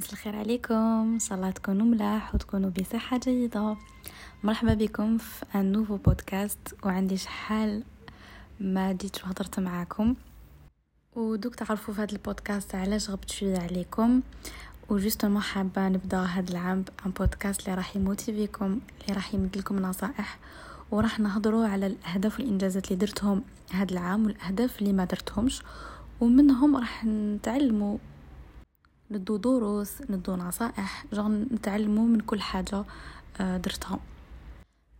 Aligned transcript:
مساء 0.00 0.12
الخير 0.12 0.36
عليكم. 0.36 0.74
إن 1.14 1.18
شاء 1.18 1.38
الله 1.38 1.50
تكونوا 1.50 1.86
ملاح 1.86 2.34
وتكونوا 2.34 2.70
بصحة 2.70 3.18
جيدة. 3.18 3.76
مرحبا 4.44 4.74
بكم 4.74 5.18
في 5.18 5.44
ان 5.54 5.72
نوفو 5.72 5.96
بودكاست 5.96 6.58
وعندي 6.84 7.16
شحال 7.16 7.82
ما 8.60 8.92
جيت 8.92 9.24
وهضرت 9.24 9.60
معاكم. 9.60 10.14
ودوك 11.16 11.54
تعرفوا 11.54 11.94
في 11.94 12.00
هذا 12.00 12.12
البودكاست 12.12 12.74
علاش 12.74 13.10
غبت 13.10 13.30
شوية 13.30 13.58
عليكم. 13.58 14.20
وجوستومون 14.88 15.42
حابة 15.42 15.88
نبدأ 15.88 16.18
هذا 16.22 16.50
العام 16.50 16.84
ان 17.06 17.10
بودكاست 17.10 17.60
اللي 17.60 17.74
راح 17.74 17.96
يموتيفيكم 17.96 18.80
اللي 19.02 19.14
راح 19.14 19.34
يمدلكم 19.34 19.78
نصائح. 19.78 20.38
وراح 20.90 21.20
نهضروا 21.20 21.66
على 21.66 21.86
الأهداف 21.86 22.40
والإنجازات 22.40 22.84
اللي 22.84 22.96
درتهم 22.96 23.42
هذا 23.70 23.92
العام 23.92 24.26
والأهداف 24.26 24.78
اللي 24.78 24.92
ما 24.92 25.04
درتهمش. 25.04 25.62
ومنهم 26.20 26.76
راح 26.76 27.04
نتعلموا 27.04 27.98
ندو 29.10 29.36
دروس 29.36 29.92
ندو 30.10 30.36
نصائح 30.36 31.04
جغ 31.12 31.28
نتعلموا 31.28 32.06
من 32.06 32.20
كل 32.20 32.40
حاجة 32.40 32.84
آه، 33.40 33.56
درتها. 33.56 33.98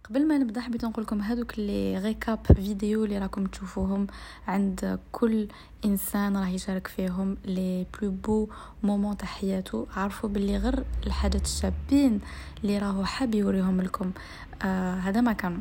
قبل 0.04 0.28
ما 0.28 0.38
نبدأ 0.38 0.60
حبيت 0.60 0.84
نقول 0.84 1.04
لكم 1.04 1.20
هذوك 1.20 1.58
les 1.58 1.98
récaps 1.98 2.38
vidéo 2.54 3.04
اللي 3.04 3.18
راكم 3.18 3.46
تشوفوهم 3.46 4.06
عند 4.48 4.98
كل 5.12 5.48
إنسان 5.84 6.36
راه 6.36 6.48
يشارك 6.48 6.86
فيهم 6.86 7.36
les 7.44 7.86
plus 8.00 8.10
beaux 8.10 8.48
moments 8.82 9.16
تاع 9.16 9.28
حياته. 9.28 9.86
عرفوا 9.96 10.28
باللي 10.28 10.56
غير 10.56 10.84
الحاجات 11.06 11.44
الشابين 11.44 12.20
اللي 12.62 12.78
راهو 12.78 13.04
حاب 13.04 13.34
يوريهم 13.34 13.80
لكم. 13.80 14.10
آه 14.62 14.94
هذا 14.94 15.20
ما 15.20 15.32
كان. 15.32 15.60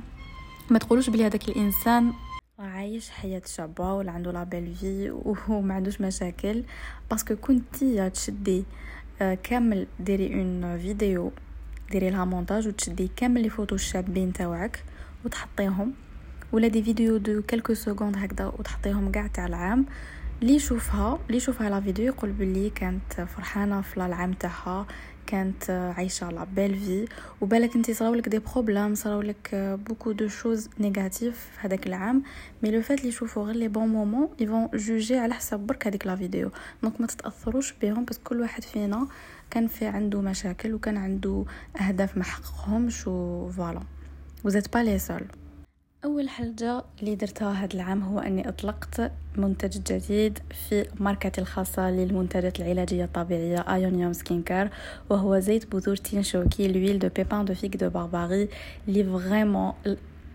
ما 0.69 0.79
تقولوش 0.79 1.09
بلي 1.09 1.25
هذاك 1.25 1.49
الإنسان 1.49 2.13
عايش 2.59 3.09
حياة 3.09 3.41
شابة 3.45 3.93
ولا 3.93 4.11
عنده 4.11 4.31
la 4.31 4.43
belle 4.43 4.75
vie 4.75 5.11
وما 5.49 5.73
عندوش 5.73 6.01
مشاكل. 6.01 6.63
parce 7.11 7.26
que 7.26 7.35
كنتي 7.35 8.09
تشدي 8.09 8.63
آه، 9.21 9.33
كامل 9.43 9.87
ديري 9.99 10.33
une 10.33 10.77
vidéo 10.79 11.31
ديري 11.91 12.09
لها 12.09 12.25
مونتاج 12.25 12.67
وتشدي 12.67 13.11
كامل 13.15 13.41
les 13.41 13.49
photos 13.49 13.75
الشابين 13.75 14.33
تاوعك 14.33 14.83
وتحطيهم 15.25 15.93
ولا 16.51 16.67
des 16.67 16.83
vidéos 16.83 17.17
de 17.17 17.41
quelques 17.41 17.73
secondes 17.73 18.17
هكذا 18.17 18.45
وتحطيهم 18.45 19.11
كاع 19.11 19.27
تاع 19.27 19.45
العام. 19.45 19.85
لي 20.41 20.55
يشوفها 20.55 21.19
لي 21.29 21.37
يشوفها 21.37 21.69
la 21.69 21.81
vidéo 21.81 22.05
يقول 22.05 22.31
بلي 22.31 22.69
كانت 22.69 23.13
فرحانة 23.21 23.81
في 23.81 23.97
العام 23.97 24.33
تاعها. 24.33 24.87
كانت 25.29 25.93
عايشة 25.97 26.29
la 26.29 26.43
belle 26.43 26.75
vie 26.75 27.07
وبالك 27.41 27.75
انت 27.75 27.91
صراولك 27.91 28.29
des 28.29 28.39
problèmes 28.39 28.95
صراولك 28.95 29.49
beaucoup 29.87 30.11
de 30.11 30.27
choses 30.27 30.69
négatives 30.79 31.37
في 31.37 31.67
هذاك 31.67 31.87
العام. 31.87 32.23
mais 32.63 32.71
le 32.71 32.81
fait 32.81 33.03
لي 33.03 33.09
يشوفوا 33.09 33.43
غير 33.43 33.55
les 33.55 33.67
bons 33.67 33.87
moments 33.87 34.29
ils 34.39 34.51
vont 34.51 34.67
juger 34.73 35.17
على 35.17 35.33
حساب 35.33 35.67
برك 35.67 35.87
هذيك 35.87 36.07
la 36.07 36.15
vidéo 36.15 36.51
donc 36.83 37.01
ما 37.01 37.07
تتأثروش 37.07 37.73
بهم 37.81 38.05
parce 38.05 38.13
que 38.13 38.17
كل 38.23 38.41
واحد 38.41 38.63
فينا 38.63 39.07
كان 39.51 39.67
في 39.67 39.85
عنده 39.85 40.21
مشاكل 40.21 40.73
وكان 40.73 40.97
عنده 40.97 41.45
أهداف 41.81 42.17
ما 42.17 42.23
حققهمش 42.23 43.07
و 43.07 43.49
voilà 43.49 43.81
vous 44.43 44.58
êtes 44.58 44.73
pas 44.73 44.79
les 44.79 44.99
seuls 44.99 45.25
أول 46.05 46.29
حاجة 46.29 46.83
اللي 46.99 47.15
درتها 47.15 47.51
هذا 47.51 47.73
العام 47.73 48.03
هو 48.03 48.19
أني 48.19 48.49
أطلقت 48.49 49.11
منتج 49.37 49.93
جديد 49.93 50.39
في 50.69 50.85
ماركتي 50.99 51.41
الخاصة 51.41 51.89
للمنتجات 51.91 52.59
العلاجية 52.59 53.03
الطبيعية 53.05 53.59
Aeonium 53.59 54.13
Skin 54.13 54.43
Care 54.43 54.69
وهو 55.09 55.39
زيت 55.39 55.75
بذور 55.75 55.95
تين 55.95 56.23
شوكي 56.23 56.67
l'huile 56.67 56.99
de 56.99 57.09
pépins 57.15 57.45
de 57.45 57.53
figue 57.53 57.77
de 57.77 57.89
Barbarie 57.89 58.49
لي 58.87 59.03
vraiment 59.03 59.73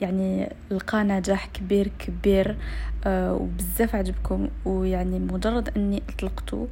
يعني 0.00 0.52
لقى 0.70 1.04
نجاح 1.04 1.46
كبير 1.46 1.90
كبير 1.98 2.56
آه 3.04 3.34
وبزاف 3.34 3.94
عجبكم 3.94 4.48
ويعني 4.64 5.18
مجرد 5.18 5.76
أني 5.76 6.02
أطلقته 6.08 6.68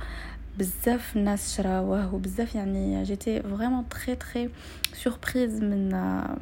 بزاف 0.59 1.17
الناس 1.17 1.57
شراوه 1.57 2.15
وبزاف 2.15 2.55
يعني 2.55 3.03
j'étais 3.03 3.43
vraiment 3.43 3.89
très 3.89 4.17
très 4.17 4.51
surprise 4.95 5.61
من 5.63 5.95
آه 5.95 6.37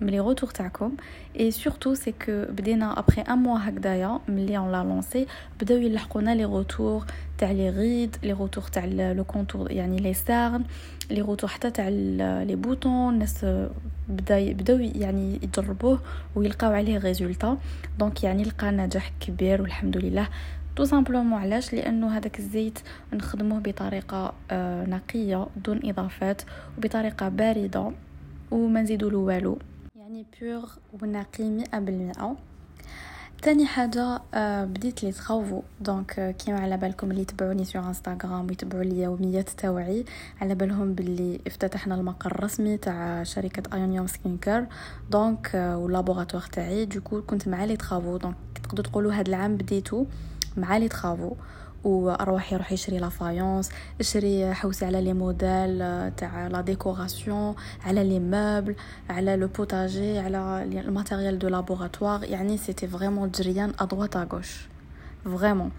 من 0.00 0.06
les 0.10 0.20
retours 0.20 0.50
تاعكم 0.50 0.92
et 1.40 1.50
surtout 1.50 1.94
ce 1.94 2.12
que 2.12 2.44
بدينا 2.50 2.98
après 2.98 3.22
un 3.22 3.38
mois 3.38 3.58
هكذايا 3.68 4.20
ملي 4.28 4.58
on 4.58 4.72
l'a 4.72 4.82
lancé 4.82 5.26
بداو 5.60 5.78
يلحقونا 5.78 6.34
les 6.34 6.44
retours 6.44 7.04
تاع 7.38 7.50
les 7.50 7.70
rides 7.70 8.16
les 8.22 8.32
retours 8.32 8.64
تاع 8.64 8.84
le 8.84 9.24
contour 9.24 9.70
يعني 9.72 9.96
les 9.96 10.14
cernes 10.14 10.64
les 11.10 11.20
retours 11.20 11.50
حتى 11.50 11.70
تاع 11.70 11.88
les 11.88 12.56
boutons 12.56 13.14
الناس 13.14 13.46
بدا 14.08 14.52
بداو 14.52 14.78
يعني 14.78 15.40
يجربوه 15.42 16.00
ويلقاو 16.34 16.72
عليه 16.72 16.98
résultat 16.98 17.58
donc 17.98 18.24
يعني 18.24 18.42
لقى 18.42 18.70
نجاح 18.70 19.12
كبير 19.20 19.62
والحمد 19.62 19.96
لله 19.96 20.28
tout 20.76 20.84
simplement 20.84 21.40
علاش 21.40 21.74
لأنه 21.74 22.16
هذاك 22.16 22.38
الزيت 22.38 22.78
نخدموه 23.12 23.58
بطريقه 23.60 24.34
نقيه 24.88 25.46
دون 25.64 25.80
اضافات 25.84 26.42
وبطريقه 26.78 27.28
بارده 27.28 27.92
وما 28.50 28.82
نزيدو 28.82 29.26
والو 29.26 29.58
يعني 30.14 30.26
pur 30.40 30.68
ونقي 31.02 31.44
مئة 31.44 31.78
بالمئة 31.78 32.36
تاني 33.42 33.66
حاجة 33.66 34.22
آه 34.34 34.64
بديت 34.64 35.04
les 35.04 35.12
travaux 35.12 35.62
donc 35.80 36.18
آه 36.18 36.30
كيما 36.30 36.60
على 36.60 36.76
بالكم 36.76 37.10
اللي 37.10 37.22
يتبعوني 37.22 37.64
sur 37.64 37.82
انستغرام 37.82 38.46
ويتبعوا 38.46 38.82
اليوميات 38.82 39.48
تاوعي 39.48 40.04
على 40.40 40.54
بالهم 40.54 40.94
باللي 40.94 41.40
افتتحنا 41.46 41.94
المقر 41.94 42.30
الرسمي 42.30 42.76
تاع 42.76 43.22
شركة 43.22 43.76
Aeonium 43.76 44.06
Skin 44.06 44.38
Care 44.38 44.66
donc 45.10 45.50
وال 45.54 45.67
laboratoire 45.67 46.42
تاعي. 46.42 46.84
donc 46.84 47.22
كنت 47.22 47.48
مع 47.48 47.64
les 47.64 47.76
travaux 47.76 48.16
donc 48.16 48.36
تقدروا 48.62 48.86
تقولوا 48.86 49.12
هاد 49.12 49.28
العام 49.28 49.56
بديتو 49.56 50.06
مع 50.56 50.76
les 50.76 50.88
travaux 50.88 51.36
وأروح 51.84 52.52
يروح 52.52 52.72
يشري 52.72 52.98
la 52.98 53.08
faïence 53.08 53.70
اشري 54.00 54.54
حوسي 54.54 54.84
على 54.84 55.00
les 55.00 55.12
modèles 55.12 55.78
تاع 56.16 56.46
la 56.46 56.60
décoration 56.60 57.54
على 57.86 58.04
les 58.04 58.18
meubles 58.18 58.76
على 59.10 59.36
le 59.36 59.48
potager 59.48 60.18
على 60.18 60.62
ال 60.62 60.70
matériel 60.70 61.38
de 61.38 61.48
laboratoire 61.48 62.24
يعني 62.24 62.56
c'était 62.56 62.86
vraiment 62.86 63.30
جريان 63.30 63.72
à 63.80 63.84
droite 63.84 64.16
à 64.16 64.24
gauche. 64.26 64.68
Vraiment. 65.24 65.70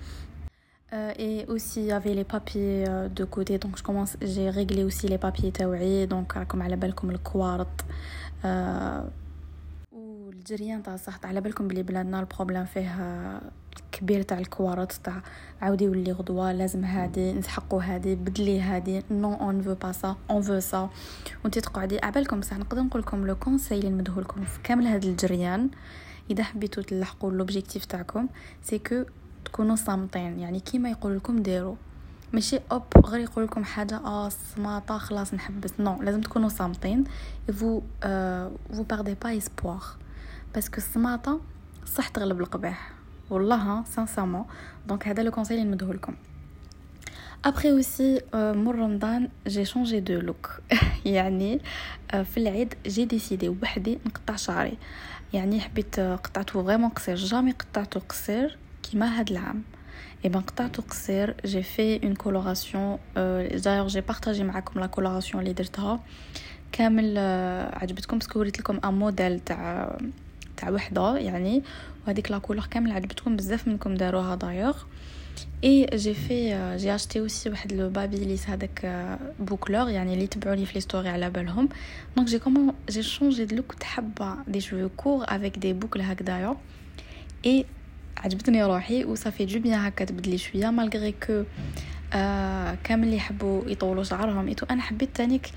Euh, 0.94 1.11
et 1.17 1.45
aussi 1.47 1.79
il 1.81 1.85
y 1.88 1.91
avait 1.91 2.13
les 2.13 2.23
papiers 2.23 2.85
euh, 2.88 3.09
de 3.09 3.23
côté. 3.23 3.57
Donc 3.57 3.77
je 3.77 3.83
commence 3.83 4.17
j'ai 4.21 4.49
réglé 4.49 4.83
aussi 4.83 5.07
les 5.07 5.17
papiers 5.17 5.51
تاوعي 5.51 6.07
donc 6.07 6.38
راكم 6.38 6.61
على 6.61 6.75
بالكم 6.75 7.09
الكوارط 7.11 7.81
euh, 8.44 8.47
والجريان 9.91 10.83
تاع 10.83 10.94
الصحة 10.94 11.19
على 11.23 11.41
بالكم 11.41 11.67
بلي 11.67 11.83
بلادنا 11.83 12.19
ال 12.19 12.25
problème 12.25 12.66
فيه 12.65 12.95
كبير 13.91 14.22
تاع 14.22 14.40
الكوارط 14.40 14.91
تاع 14.91 15.22
عاودي 15.62 15.86
يولي 15.86 16.12
غدوة 16.12 16.52
لازم 16.52 16.86
هادي 16.86 17.34
نسحقو 17.34 17.80
هادي 17.80 18.16
بدلي 18.16 18.62
هادي. 18.62 19.03
non 19.11 19.33
on 19.33 19.61
veut 19.61 19.73
pas 19.73 19.91
ça 19.91 20.16
on 20.29 20.41
veut 20.41 20.59
ça 20.59 20.89
وانت 21.44 21.59
تقعدي 21.59 22.00
عبالكم 22.03 22.40
بصح 22.40 22.58
نقدر 22.58 22.81
نقول 22.81 23.02
لكم 23.02 23.28
le 23.28 23.35
conseil 23.35 23.78
اللي 23.78 23.90
نمدهولكم 23.90 24.44
في 24.44 24.59
كامل 24.63 24.88
هاد 24.88 25.03
الجريان. 25.03 25.69
إذا 26.31 26.44
حبيتو 26.44 26.81
تلحقوا 26.81 27.31
l'objectif 27.31 27.85
تاعكم 27.86 28.28
c'est 28.63 28.79
que 28.79 29.03
تكونوا 29.46 29.75
صامتين 29.75 30.40
يعني 30.40 30.59
كيما 30.59 30.90
يقول 30.90 31.18
لكم 31.18 31.42
ديروا 31.44 31.75
ماشي 32.34 32.59
hop 32.72 32.83
غير 33.06 33.19
يقول 33.19 33.44
لكم 33.44 33.63
حاجة 33.63 33.97
آه 33.97 34.28
السماطه 34.28 34.97
خلاص 34.97 35.34
نحبس. 35.34 35.80
non 35.79 36.01
لازم 36.02 36.22
تكونوا 36.22 36.50
صامتين 36.50 37.03
faut 37.53 37.81
faut 38.73 38.83
perdre 38.89 39.16
pas 39.23 39.38
espoir 39.38 39.83
parce 40.53 40.69
que 40.69 40.78
السماطه 40.78 41.42
صح 41.86 42.07
تغلب 42.07 42.42
القباح 42.42 42.92
والله 43.30 43.84
sincèrement 43.83 44.45
donc 44.88 45.07
هذا 45.08 45.24
le 45.23 45.31
conseil 45.31 45.57
اللي 45.58 45.69
نمدوه 45.69 45.94
لكم 45.94 46.13
après 47.45 47.72
aussi 47.72 48.22
مور 48.34 48.75
رمضان 48.75 49.30
j'ai 49.47 49.66
changé 49.66 50.00
de 50.00 50.19
look 50.19 50.59
يعني 51.06 51.62
في 52.09 52.38
العيد 52.38 52.74
j'ai 52.85 53.06
décidé 53.06 53.50
وحدي 53.50 54.00
نقطع 54.06 54.36
شعري. 54.36 54.78
يعني 55.34 55.59
حبيت 55.62 56.00
قطعته 56.00 56.63
vraiment 56.63 56.89
قصير. 56.90 57.16
jamais 57.16 57.51
قطعته 57.52 58.00
قصير 58.00 58.58
كيما 58.84 59.19
هاد 59.19 59.31
العام. 59.31 59.63
et 60.25 60.29
ben 60.29 60.41
قطعته 60.42 60.84
قصير 60.84 61.36
j'ai 61.45 61.63
fait 61.63 62.03
une 62.03 62.16
coloration 62.16 62.97
d'ailleurs 63.63 63.88
j'ai 63.88 64.01
partagé 64.01 64.44
معاكم 64.44 64.80
la 64.80 64.86
coloration 64.86 65.44
اللي 65.44 65.54
درتها. 65.54 66.00
كامل 66.71 67.18
عجبتكم؟ 67.74 68.18
parce 68.18 68.31
que 68.31 68.39
وريت 68.39 68.60
لكم 68.60 68.80
un 68.86 68.94
modèle 68.94 69.39
تاع 69.39 69.98
تاع 70.57 70.69
وحدة 70.69 71.18
يعني. 71.18 71.63
وهذيك 72.07 72.31
la 72.31 72.38
couleur 72.38 72.65
كامل 72.66 72.92
عجبتكم 72.92 73.36
بزاف 73.36 73.68
منكم 73.68 73.96
داروها 73.96 74.36
دايوغ. 74.36 74.78
et 75.63 75.86
j'ai 75.94 76.13
fait 76.13 76.75
j'ai 76.77 76.95
acheté 76.95 77.19
aussi 77.19 77.50
واحد 77.50 77.74
le 77.74 77.89
Babyliss 77.89 78.50
هذاك 78.50 79.07
boucleur 79.39 79.89
يعني 79.90 80.13
اللي 80.13 80.28
تبعوني 80.28 80.66
في 80.66 80.74
les 80.74 80.81
stories 80.81 81.09
على 81.10 81.30
بالهم. 81.30 81.69
donc 82.15 82.27
j'ai 82.27 82.39
comment 82.39 82.74
j'ai 82.89 83.03
changé 83.03 83.45
de 83.45 83.56
look 83.56 83.74
تحبه 83.74 84.36
des 84.47 84.62
cheveux 84.62 84.89
courts 84.97 85.25
avec 85.27 85.57
des 85.57 85.74
boucles 85.74 86.01
هكذايا 86.02 86.57
et 87.45 87.65
عجبتني 88.18 88.63
روحي 88.63 89.06
و 89.06 89.11
ça 89.11 89.23
fait 89.23 89.45
du 89.45 89.59
bien 89.59 89.80
هكا 89.80 90.06
تبدلي 90.06 90.38
شوية 90.38 90.69
malgré 90.69 91.12
que 91.12 91.44
آه 92.13 92.78
كامل 92.84 93.04
اللي 93.04 93.16
يحبوا 93.16 93.69
يطولوا 93.69 94.04
شعرهم. 94.04 94.48
et 94.47 94.53
tout 94.53 94.65
أنا 94.72 94.81
حبيت 94.81 95.16
تانيك 95.16 95.48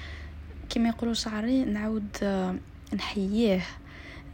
كيما 0.71 0.89
يقولوا 0.89 1.15
شعري 1.15 1.65
نعاود 1.65 2.09
آه 2.23 2.55
نحييه. 2.95 3.61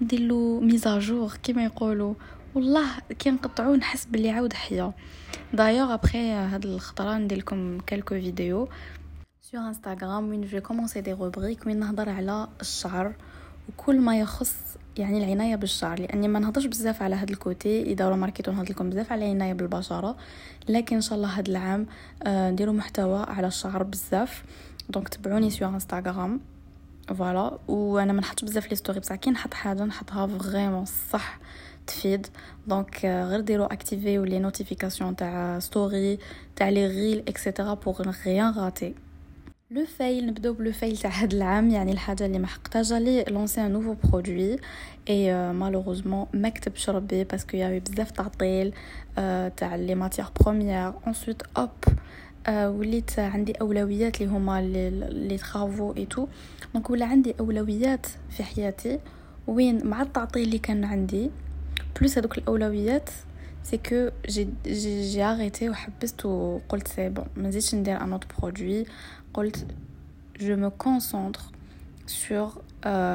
نديرلو 0.02 0.60
mise 0.60 0.92
à 0.92 1.00
jour 1.00 1.32
كيما 1.42 1.64
يقولوا. 1.64 2.14
والله 2.54 2.86
كي 3.18 3.30
نقطعو 3.30 3.74
نحس 3.74 4.04
بلي 4.04 4.30
عاود 4.30 4.52
حيا. 4.52 4.92
دايوغ 5.52 5.94
ابخي 5.94 6.32
هاد 6.32 6.64
الخطرة 6.64 7.18
ندير 7.18 7.38
لكم 7.38 7.78
quelques 7.80 8.14
vidéos 8.14 8.68
sur 9.50 9.56
انستغرام 9.56 10.28
وين 10.28 10.46
je 10.46 10.60
commençais 10.60 11.00
des 11.00 11.12
rubriques 11.12 11.66
وين 11.66 11.80
نهضر 11.80 12.08
على 12.08 12.48
الشعر. 12.60 13.14
وكل 13.68 14.00
ما 14.00 14.20
يخص 14.20 14.54
يعني 14.98 15.24
العناية 15.24 15.56
بالشعر. 15.56 16.00
لأني 16.00 16.28
ما 16.28 16.38
نهضرش 16.38 16.66
بزاف 16.66 17.02
على 17.02 17.14
هذا 17.14 17.30
ال 17.30 17.39
côté. 17.39 17.82
اذا 17.82 18.10
marqué 18.10 18.42
تو 18.42 18.52
نهضر 18.52 18.70
لكم 18.70 18.90
بزاف 18.90 19.12
على 19.12 19.26
العناية 19.26 19.52
بالبشرة. 19.52 20.16
لكن 20.68 20.96
إن 20.96 21.02
شاء 21.02 21.18
الله 21.18 21.28
هذا 21.28 21.50
العام 21.50 21.86
آه، 22.22 22.50
نديروا 22.50 22.74
محتوى 22.74 23.24
على 23.28 23.46
الشعر 23.46 23.82
بزاف. 23.82 24.44
donc 24.88 25.08
تبعوني 25.08 25.50
sur 25.50 25.68
انستغرام 25.68 26.40
voilà 27.08 27.58
وأنا 27.68 28.12
ما 28.12 28.20
نحطش 28.20 28.44
بزاف 28.44 28.70
les 28.70 28.76
stories 28.76 29.00
بصح 29.00 29.14
كي 29.14 29.30
نحط 29.30 29.54
حاجة 29.54 29.84
نحطها 29.84 30.26
vraiment 30.26 30.84
صح 30.84 31.38
تفيد. 31.86 32.26
donc 32.66 33.04
غير 33.04 33.40
ديروا 33.40 33.72
activez 33.72 34.24
les 34.24 34.38
notifications 34.38 35.16
تاع 35.16 35.58
story 35.58 36.18
تاع 36.56 36.68
les 36.68 36.86
réels 36.86 37.24
et 37.28 37.40
cetera 37.40 37.74
pour 37.74 38.12
rien 38.26 38.50
rater 38.50 38.94
le 39.70 39.84
fail 39.84 40.26
نبداو 40.26 40.52
ب 40.52 40.59
le 40.59 40.72
fail 40.72 40.96
تاع 40.96 41.10
هاد 41.10 41.34
العام. 41.34 41.70
يعني 41.70 41.92
الحاجة 41.92 42.26
اللي 42.26 42.38
ما 42.38 42.46
حققتهاش 42.46 42.92
c'est 42.92 43.24
lancer 43.24 43.66
un 43.66 43.72
nouveau 43.72 43.94
produit 44.04 44.56
et 45.08 45.52
malheureusement 45.52 46.26
ما 46.32 46.48
كتبش 46.48 46.90
ربي 46.90 47.24
parce 47.24 47.44
que 47.44 47.56
y 47.56 47.60
avait 47.60 47.80
بزاف 47.80 48.10
تعطيل 48.10 48.72
تاع 49.56 49.76
les 49.76 49.94
matières 49.94 50.28
premières 50.40 50.92
ensuite 51.06 51.42
hop 51.56 51.70
وليت 52.48 53.18
عندي 53.18 53.52
أولويات 53.52 54.20
اللي 54.20 54.32
هما 54.32 54.62
les 55.10 55.38
travaux 55.38 55.92
et 55.96 56.06
tout 56.06 56.26
donc 56.74 56.90
ولا 56.90 57.06
عندي 57.06 57.34
أولويات 57.40 58.06
في 58.30 58.42
حياتي. 58.42 59.00
وين 59.46 59.86
مع 59.86 60.02
التعطيل 60.02 60.42
اللي 60.42 60.58
كان 60.58 60.84
عندي. 60.84 61.30
plus 62.00 62.18
هذوك 62.18 62.38
الأولويات 62.38 63.10
c'est 63.62 63.76
que 63.76 64.10
j'ai 64.28 64.48
j'ai 64.66 65.22
arrêté 65.22 65.68
وحبست 65.68 66.26
وقلت 66.26 66.88
c'est 66.88 67.08
bon 67.08 67.24
ما 67.36 67.48
نزيدش 67.48 67.74
ندير 67.74 68.00
un 68.00 68.12
autre 68.12 68.24
produit 68.38 68.86
قلت 69.34 69.66
je 70.40 70.56
me 70.56 70.70
concentre 70.70 71.40
sur 72.06 72.62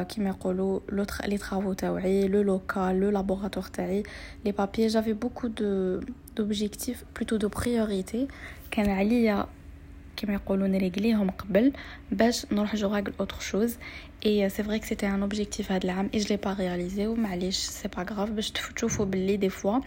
كيما 0.09 0.29
يقولوا 0.29 0.79
l'autre 0.89 1.25
les 1.25 1.37
travaux 1.37 1.73
تاوعي 1.73 2.27
le 2.27 2.41
local 2.41 2.99
le 2.99 3.09
laboratoire 3.09 3.65
تاعي 3.65 4.03
les 4.45 4.51
papiers 4.51 4.87
j'avais 4.87 5.13
beaucoup 5.13 5.47
de 5.47 5.99
d'objectifs 6.35 7.03
plutôt 7.15 7.35
de 7.35 7.49
priorités 7.49 8.27
كان 8.71 8.89
عليا 8.89 9.47
كما 10.17 10.33
يقولوا 10.33 10.67
نريغليهم 10.67 11.29
قبل 11.29 11.73
باش 12.11 12.45
نروح 12.51 12.75
je 12.75 12.93
règle 12.93 13.13
autre 13.19 13.39
chose 13.39 13.77
et 14.25 14.49
c'est 14.49 14.63
vrai 14.63 14.79
que 14.79 14.85
c'était 14.85 15.07
un 15.07 15.21
objectif 15.21 15.71
هاد 15.71 15.83
العام 15.83 16.09
et 16.13 16.19
je 16.19 16.25
l'ai 16.29 16.37
pas 16.37 16.53
réalisé 16.53 17.07
ومعليش 17.07 17.55
c'est 17.57 17.87
pas 17.87 18.03
grave 18.03 18.29
باش 18.29 18.51
تشوفوا 18.51 19.05
باللي 19.05 19.37
des 19.37 19.49
fois 19.49 19.79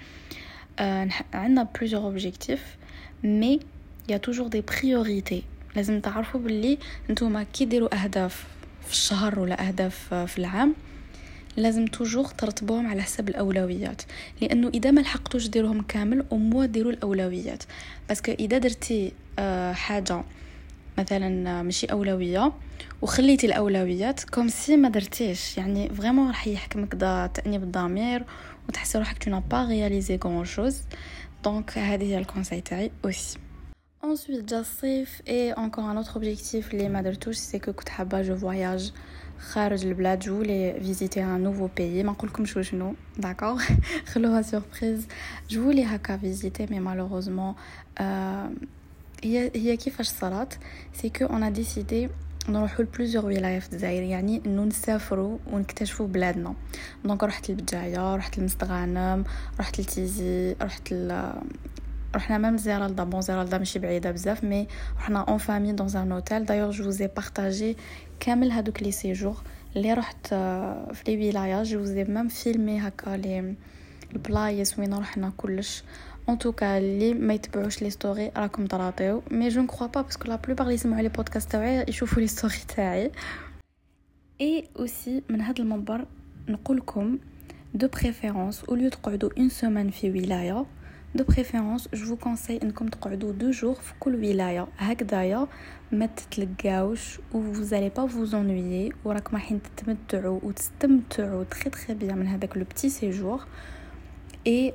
عندنا 1.35 1.62
plusieurs 1.62 2.02
objectifs 2.02 2.76
mais 3.25 3.60
y 4.08 4.16
a 4.16 4.20
toujours 4.20 4.49
des 4.49 4.60
priorités 4.60 5.43
لازم 5.76 6.00
تعرفوا 6.00 6.40
باللي 6.40 6.78
نتوما 7.11 7.43
كي 7.43 7.64
ديروا 7.64 8.02
أهداف. 8.02 8.46
في 8.87 8.93
الشهر 8.93 9.38
ولا 9.38 9.69
أهداف 9.69 10.14
في 10.14 10.38
العام 10.38 10.75
لازم 11.56 11.87
toujours 11.87 12.25
ترتبوهم 12.25 12.87
على 12.87 13.02
حسب 13.02 13.29
الأولويات. 13.29 14.02
لأنه 14.40 14.70
إذا 14.75 14.90
ما 14.90 15.00
لحقتوش 15.00 15.46
ديروهم 15.46 15.82
كامل 15.82 16.25
ومو 16.31 16.64
ديروا 16.64 16.93
الأولويات. 16.93 17.62
parce 18.08 18.24
que 18.24 18.32
إذا 18.32 18.58
درتي 18.58 19.12
آه، 19.38 19.73
حاجة 19.73 20.23
مثلا 20.99 21.62
ماشي 21.62 21.87
أولوية 21.87 22.52
وخليتي 23.02 23.46
الأولويات 23.46 24.25
comme 24.25 24.49
si 24.49 24.76
ما 24.76 24.88
درتيش. 24.88 25.58
يعني 25.58 25.88
vraiment 25.88 26.28
راح 26.28 26.46
يحكمك 26.46 26.94
دا 26.94 27.26
تأنيب 27.26 27.62
الضمير 27.62 28.25
وتحسي 28.69 28.99
روحك 28.99 29.25
t'as 29.25 29.40
pas 29.40 29.64
réalisé 29.64 30.19
grand-chose 30.25 30.82
donc 31.44 31.78
هذه 31.78 32.05
هي 32.05 32.19
ال 32.19 32.24
conseil 32.24 32.60
تاعي 32.61 32.90
aussi 33.04 33.38
Ensuite, 34.04 34.44
جا 34.49 34.60
الصيف 34.60 35.22
et 35.26 35.52
encore 35.56 35.84
un 35.84 35.96
autre 35.96 36.16
objectif 36.16 36.75
اللي 36.75 36.88
ما 36.88 37.02
درتوش 37.02 37.37
c'est 37.37 37.58
que 37.58 37.72
كنت 37.72 37.88
حابه 37.88 38.22
je 38.22 38.37
voyage 38.37 38.93
خارج 39.38 39.87
البلاد 39.87 40.19
j'allais 40.19 40.81
visiter 40.81 41.25
un 41.25 41.40
nouveau 41.40 41.69
pays 41.76 42.02
ما 42.02 42.12
نقولكمش 42.12 42.58
شنو 42.60 42.94
d'accord 43.19 43.62
خلوها 44.12 44.43
surprise 44.43 45.06
j'allais 45.50 45.84
هكا 45.84 46.16
visiter 46.16 46.66
mais 46.66 46.81
malheureusement 46.81 47.54
هي 49.25 49.50
هي 49.54 49.76
كيفاش 49.76 50.08
صارت 50.08 50.58
c'est 50.94 51.08
qu'on 51.08 51.43
a 51.43 51.50
décidé 51.50 52.08
نروحو 52.49 52.82
ل 52.82 52.87
plusieurs 52.87 53.26
ولاية 53.26 53.58
في 53.58 53.72
الجزائر 53.72 54.02
يعني 54.02 54.43
انو 54.46 54.64
نسافرو 54.64 55.38
ونكتشفو 55.52 56.06
بلادنا 56.06 56.54
donc 57.04 57.25
رحت 57.25 57.50
لبجاية 57.50 58.16
رحت 58.16 58.38
لمستغانم 58.38 59.25
رحت 59.60 59.81
لتيزي 59.81 60.56
رحت 60.62 60.93
رحنا 62.14 62.38
même 62.38 62.56
زيرالدا 62.56 63.05
bon 63.04 63.20
زيرالدا 63.20 63.59
ماشي 63.59 63.79
بعيدة 63.79 64.11
بزاف 64.11 64.44
mais 64.44 64.66
رحنا 64.97 65.20
en 65.20 65.38
famille 65.38 65.72
dans 65.72 65.96
un 65.96 66.12
hôtel 66.12 66.44
d'ailleurs 66.44 66.70
je 66.70 66.90
les 66.90 67.06
ai 67.06 67.20
partagés 67.20 67.76
كامل 68.20 68.50
هادوك 68.50 68.82
les 68.82 68.93
séjours 68.93 69.37
اللي 69.76 69.93
رحت 69.93 70.26
في 70.94 71.03
les 71.06 71.28
ولايات 71.29 71.67
je 71.66 71.84
les 71.84 72.04
ai 72.04 72.12
même 72.12 72.28
filmés 72.28 72.81
هكا 72.81 73.11
لي 73.11 73.55
البلايص 74.12 74.79
وين 74.79 74.94
رحنا 74.94 75.32
كلش. 75.37 75.85
en 76.28 76.38
tout 76.38 76.61
cas 76.61 76.78
اللي 76.79 77.14
ما 77.14 77.35
يتبعوش 77.35 77.82
les 77.82 77.90
stories 77.90 78.32
راكم 78.37 78.67
طراطيو 78.67 79.23
mais 79.31 79.49
je 79.49 79.60
ne 79.62 79.70
crois 79.70 79.88
pas 79.88 80.02
parce 80.02 80.19
que 80.19 80.28
la 80.28 80.37
plupart 80.37 80.62
اللي 80.62 80.75
يسمعوا 80.75 81.03
les 81.02 81.08
podcasts 81.08 81.52
تاعي 81.53 81.85
يشوفوا 81.88 82.20
les 82.20 82.26
stories 82.26 82.54
تاعي. 82.76 83.11
et 84.40 84.69
aussi 84.78 85.22
من 85.29 85.41
هذا 85.41 85.62
المنبر 85.62 86.06
نقولكم 86.49 87.19
de 87.75 87.88
préférence 87.88 88.64
au 88.64 88.75
lieu 88.75 88.90
تقعدوا 88.91 89.31
une 89.38 89.49
semaine 89.49 89.90
في 89.91 90.11
ولاية 90.11 90.67
de 91.14 91.25
préférence 91.25 91.88
je 91.94 92.06
vous 92.06 92.16
conseille 92.16 92.60
انكم 92.62 92.88
تقعدوا 92.88 93.32
deux 93.32 93.50
jours 93.50 93.75
في 93.75 93.93
كل 94.00 94.14
ولايه 94.14 94.67
هكذايا 94.79 95.47
ما 95.93 96.06
تتلقاوش 96.06 97.19
vous 97.34 97.52
allez 97.52 97.88
pas 97.88 98.06
vous 98.06 98.34
ennuyer 98.34 98.93
وراكم 99.05 99.37
رايحين 99.37 99.61
تتمتعوا 99.62 100.41
وتستمتعوا 100.43 101.44
très 101.44 101.70
très 101.70 101.94
bien 101.94 102.19
من 102.19 102.26
هذاك 102.26 102.56
le 102.56 102.64
petit 102.64 102.88
séjour 102.88 103.40
et 104.46 104.72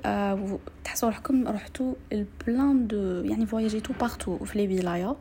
تحسوا 0.84 1.10
روحكم 1.10 1.48
رحتوا 1.48 1.94
à 2.12 2.24
plein 2.24 2.88
de 2.88 3.22
يعني 3.24 3.46
فواياجيتو 3.46 3.94
partout 4.02 4.38
في 4.38 4.68
les 4.68 4.80
ولايه 4.80 5.16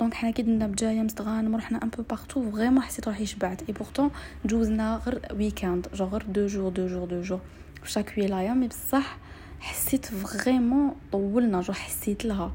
donc 0.00 0.14
حنا 0.14 0.30
كي 0.30 0.42
درنا 0.42 0.66
بجايه 0.66 1.02
مستغانم 1.02 1.56
رحنا 1.56 1.82
un 1.82 1.88
peu 1.88 2.02
partout 2.02 2.50
vraiment 2.50 2.82
حسيت 2.82 3.08
روحي 3.08 3.26
شبعت 3.26 3.62
et 3.68 3.72
pourtant 3.72 4.10
جوزنا 4.44 5.00
غير 5.06 5.20
week-end 5.32 5.86
je 5.94 6.04
غير 6.04 6.22
deux 6.22 6.46
jours 6.46 6.68
deux 6.72 6.86
jours 6.86 7.08
deux 7.08 7.22
jours 7.22 7.40
في 7.82 7.90
chaque 7.90 8.14
ولايه 8.18 8.50
mais 8.50 8.68
بصح 8.68 9.18
حسيت 9.64 10.06
vraiment 10.06 10.94
طولنا 11.12 11.60
je 11.60 11.72
حسيت 11.72 12.24
لها. 12.24 12.52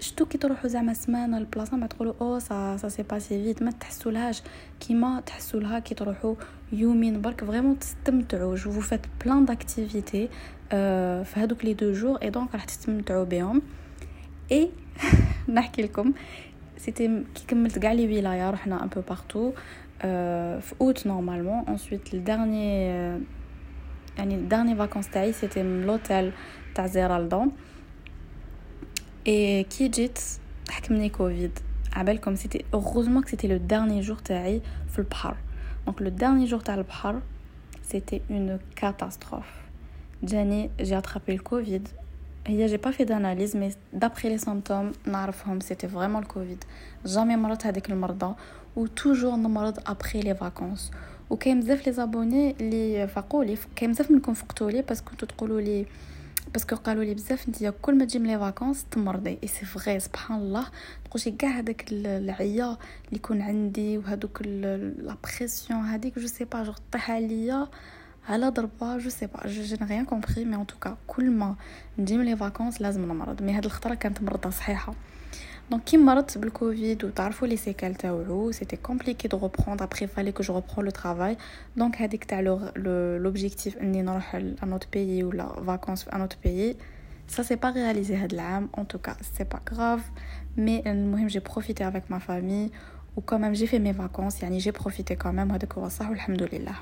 شتو 0.00 0.26
كي 0.26 0.38
تروحوا 0.38 0.68
زعما 0.68 0.94
سمانة 0.94 1.38
لبلاصه 1.38 1.76
ما 1.76 1.86
تقولوا 1.86 2.14
oh 2.20 2.38
ça 2.38 2.76
ça 2.76 2.88
c'est 2.88 3.02
passé 3.02 3.44
vite 3.44 3.62
ما 3.62 3.70
تحسوا 3.70 4.12
لهاش 4.12 4.42
كيما 4.80 5.20
تحسوا 5.20 5.60
لها 5.60 5.78
كي 5.78 5.94
تروحوا 5.94 6.34
يومين 6.72 7.20
برك 7.20 7.44
vraiment 7.44 7.78
تستمتعوا 7.78 8.56
vous 8.56 8.80
faites 8.80 9.00
plein 9.24 9.44
d'activités 9.44 10.28
في 10.70 11.32
هذوك 11.34 11.64
les 11.64 11.74
deux 11.74 11.92
jours 11.92 12.16
et 12.22 12.30
donc 12.30 12.54
راح 12.54 12.64
تستمتعوا 12.64 13.24
بهم. 13.24 13.62
اي 14.52 14.70
نحكي 15.48 15.82
لكم 15.82 16.12
c'était 16.78 17.24
كي 17.34 17.44
كملت 17.48 17.78
كاع 17.78 17.92
les 17.92 18.18
ولاية 18.18 18.50
رحنا 18.50 18.82
un 18.82 18.88
peu 18.88 19.00
partout 19.08 19.52
في 20.60 20.74
août 20.80 21.06
normalement 21.06 21.64
ensuite 21.68 22.14
الدرني 22.14 22.90
يعني 24.18 24.48
dernier 24.48 24.78
vacances 24.78 25.10
تاعي 25.12 25.32
c'était 25.32 25.62
من 25.62 25.86
l'hôtel 25.86 26.32
تاع 26.74 26.86
زيرالدا 26.86 27.23
donc 27.23 27.52
et 29.26 29.64
كي 29.64 29.88
جيت 29.88 30.18
حكمني 30.70 31.08
كوفيد 31.08 31.58
عبالكم 31.92 32.34
c'était 32.34 32.64
heureusement 32.74 33.22
que 33.22 33.28
c'était 33.28 33.48
le 33.48 33.56
dernier 33.56 34.00
jour 34.00 34.16
تاعي 34.16 34.62
في 34.88 34.98
البحر 34.98 35.36
donc 35.86 36.02
le 36.02 36.08
dernier 36.08 36.44
jour 36.44 36.60
تاع 36.60 36.74
البحر 36.74 37.20
c'était 37.82 38.20
une 38.30 38.58
catastrophe 38.76 39.46
جاني 40.22 40.70
j'ai 40.80 40.98
attrapé 40.98 41.32
الكوفيد 41.32 41.88
هي 42.46 42.66
j'ai 42.66 42.76
pas 42.76 42.90
fait 42.90 43.04
d'analyse 43.04 43.56
mais 43.56 43.72
d'après 43.92 44.28
les 44.28 44.38
symptômes 44.38 44.92
نعرفهم 45.06 45.60
c'était 45.60 45.88
vraiment 45.88 46.22
الكوفيد 46.22 46.64
jamais 47.06 47.36
مرضت 47.36 47.66
هذيك 47.66 47.90
المرضى 47.90 48.34
و 48.76 48.86
toujours 48.86 49.36
نمرض 49.36 49.78
après 49.86 50.20
les 50.20 50.34
vacances 50.34 50.90
وكاين 51.30 51.60
بزاف 51.60 51.86
les 51.86 51.92
abonnés 51.92 52.56
اللي 52.60 53.08
فاقوا 53.08 53.44
لي 53.44 53.58
كاين 53.76 53.92
بزاف 53.92 54.10
منكم 54.10 54.34
فقتوا 54.34 54.70
لي 54.70 54.82
parce 54.82 55.00
que 55.00 55.10
كنتو 55.10 55.26
تقولوا 55.26 55.60
لي 55.60 55.86
parce 56.52 56.67
que 56.67 56.76
قالوا 56.76 57.04
لي 57.04 57.14
بزاف 57.14 57.48
انت 57.48 57.74
كل 57.82 57.98
ما 57.98 58.04
تجي 58.04 58.18
من 58.18 58.26
les 58.26 58.38
vacances 58.38 58.84
تمرضي. 58.90 59.38
et 59.42 59.48
c'est 59.48 59.66
vrai 59.66 60.00
سبحان 60.00 60.38
الله. 60.38 60.66
تقولي 61.04 61.36
كاع 61.36 61.50
هذاك 61.50 61.84
العيا 61.92 62.64
اللي 62.64 62.76
يكون 63.12 63.42
عندي 63.42 63.98
وهذوك 63.98 64.42
la 64.42 65.16
pression 65.24 65.80
هذيك 65.80 66.18
je 66.18 66.26
sais 66.26 66.44
pas 66.44 66.62
je 66.62 66.72
طيح 66.92 67.10
عليا 67.10 67.68
على 68.28 68.48
ضربة 68.48 68.98
je 68.98 69.10
sais 69.10 69.26
pas 69.26 69.76
j'ai 69.80 69.92
rien 69.92 70.04
compris 70.04 70.44
mais 70.44 70.56
en 70.56 70.66
tout 70.66 70.83
cas 70.83 70.96
كل 71.06 71.30
ما 71.30 71.56
نجي 71.98 72.18
من 72.18 72.24
les 72.24 72.36
vacances 72.36 72.80
لازم 72.80 73.04
نمرض. 73.04 73.42
mais 73.42 73.52
هاد 73.52 73.64
الخطرة 73.64 73.94
كانت 73.94 74.22
مرضة 74.22 74.50
صحيحة. 74.50 74.94
Donc, 75.71 75.79
qui 75.85 75.97
مرضت 75.97 76.37
بالكوفيد 76.37 77.03
وتعرفوا 77.03 77.47
لي 77.47 77.57
سيكال 77.57 77.95
تاوعو 77.95 78.51
سيتي 78.51 78.75
كومبليكي 78.75 79.27
دو 79.27 79.39
reprendre 79.39 79.83
après 79.83 80.07
fallait 80.07 80.33
que 80.33 80.43
je 80.43 80.51
reprends 80.51 80.81
le 80.81 80.91
travail 80.91 81.37
donc 81.79 82.01
هذيك 82.01 82.23
تاع 82.23 82.41
l'objectif 83.23 83.81
اني 83.81 84.01
نروح 84.01 84.35
ان 84.35 84.71
اوت 84.71 84.87
بيي 84.93 85.23
ولا 85.23 85.63
فاكونس 85.67 86.03
في 86.03 86.13
ان 86.13 86.21
اوت 86.21 86.37
بيي 86.43 86.75
ça 87.31 87.43
c'est 87.43 87.59
pas 87.63 87.71
réalisé 87.71 88.11
هاد 88.11 88.33
العام 88.33 88.69
en 88.77 88.81
tout 88.81 88.99
cas 89.07 89.15
c'est 89.21 89.55
pas 89.55 89.73
grave 89.73 90.01
mais 90.57 90.87
المهم 90.87 91.29
j'ai 91.29 91.39
profité 91.39 91.83
avec 91.83 92.09
ma 92.09 92.19
famille 92.19 92.69
ou 93.17 93.21
quand 93.21 93.39
même 93.39 93.55
j'ai 93.55 93.67
fait 93.67 93.79
mes 93.79 93.93
vacances 93.93 94.41
يعني 94.41 94.59
j'ai 94.59 94.71
profité 94.71 95.15
quand 95.15 95.33
même 95.33 95.51
هذاك 95.51 95.73
هو 95.73 95.89
صح 95.89 96.09
والحمد 96.09 96.43
لله 96.53 96.75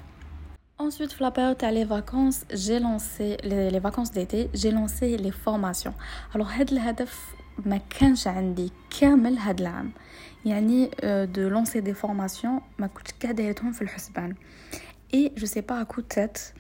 Ensuite, 0.81 1.13
pour 1.13 1.23
la 1.23 1.31
période 1.31 1.61
les 1.79 1.83
vacances, 1.83 2.45
j'ai 2.53 2.79
lancé 2.79 3.35
les, 3.43 3.69
les 3.69 3.81
vacances 3.87 4.11
d'été, 4.11 4.49
j'ai 4.53 4.71
lancé 4.71 5.17
les 5.17 5.33
formations. 5.45 5.93
Alors, 6.33 6.47
هاد 6.47 6.71
الهدف 6.71 7.35
ما 7.66 7.80
كانش 7.98 8.26
عندي 8.26 8.72
كامل 9.00 9.38
هاد 9.38 9.60
العام. 9.60 9.90
يعني 10.46 10.90
de 11.34 11.50
lancer 11.50 11.80
des 11.80 11.94
formations 12.06 12.62
ما 12.78 12.86
كنت 12.86 13.08
قاعدة 13.22 13.52
في 13.52 13.82
الحسبان. 13.82 14.34
Et 15.14 15.32
je 15.36 15.46
sais 15.46 15.62
pas 15.62 15.78
à 15.78 15.84
coup 15.84 16.02
de 16.02 16.08
tête, 16.08 16.54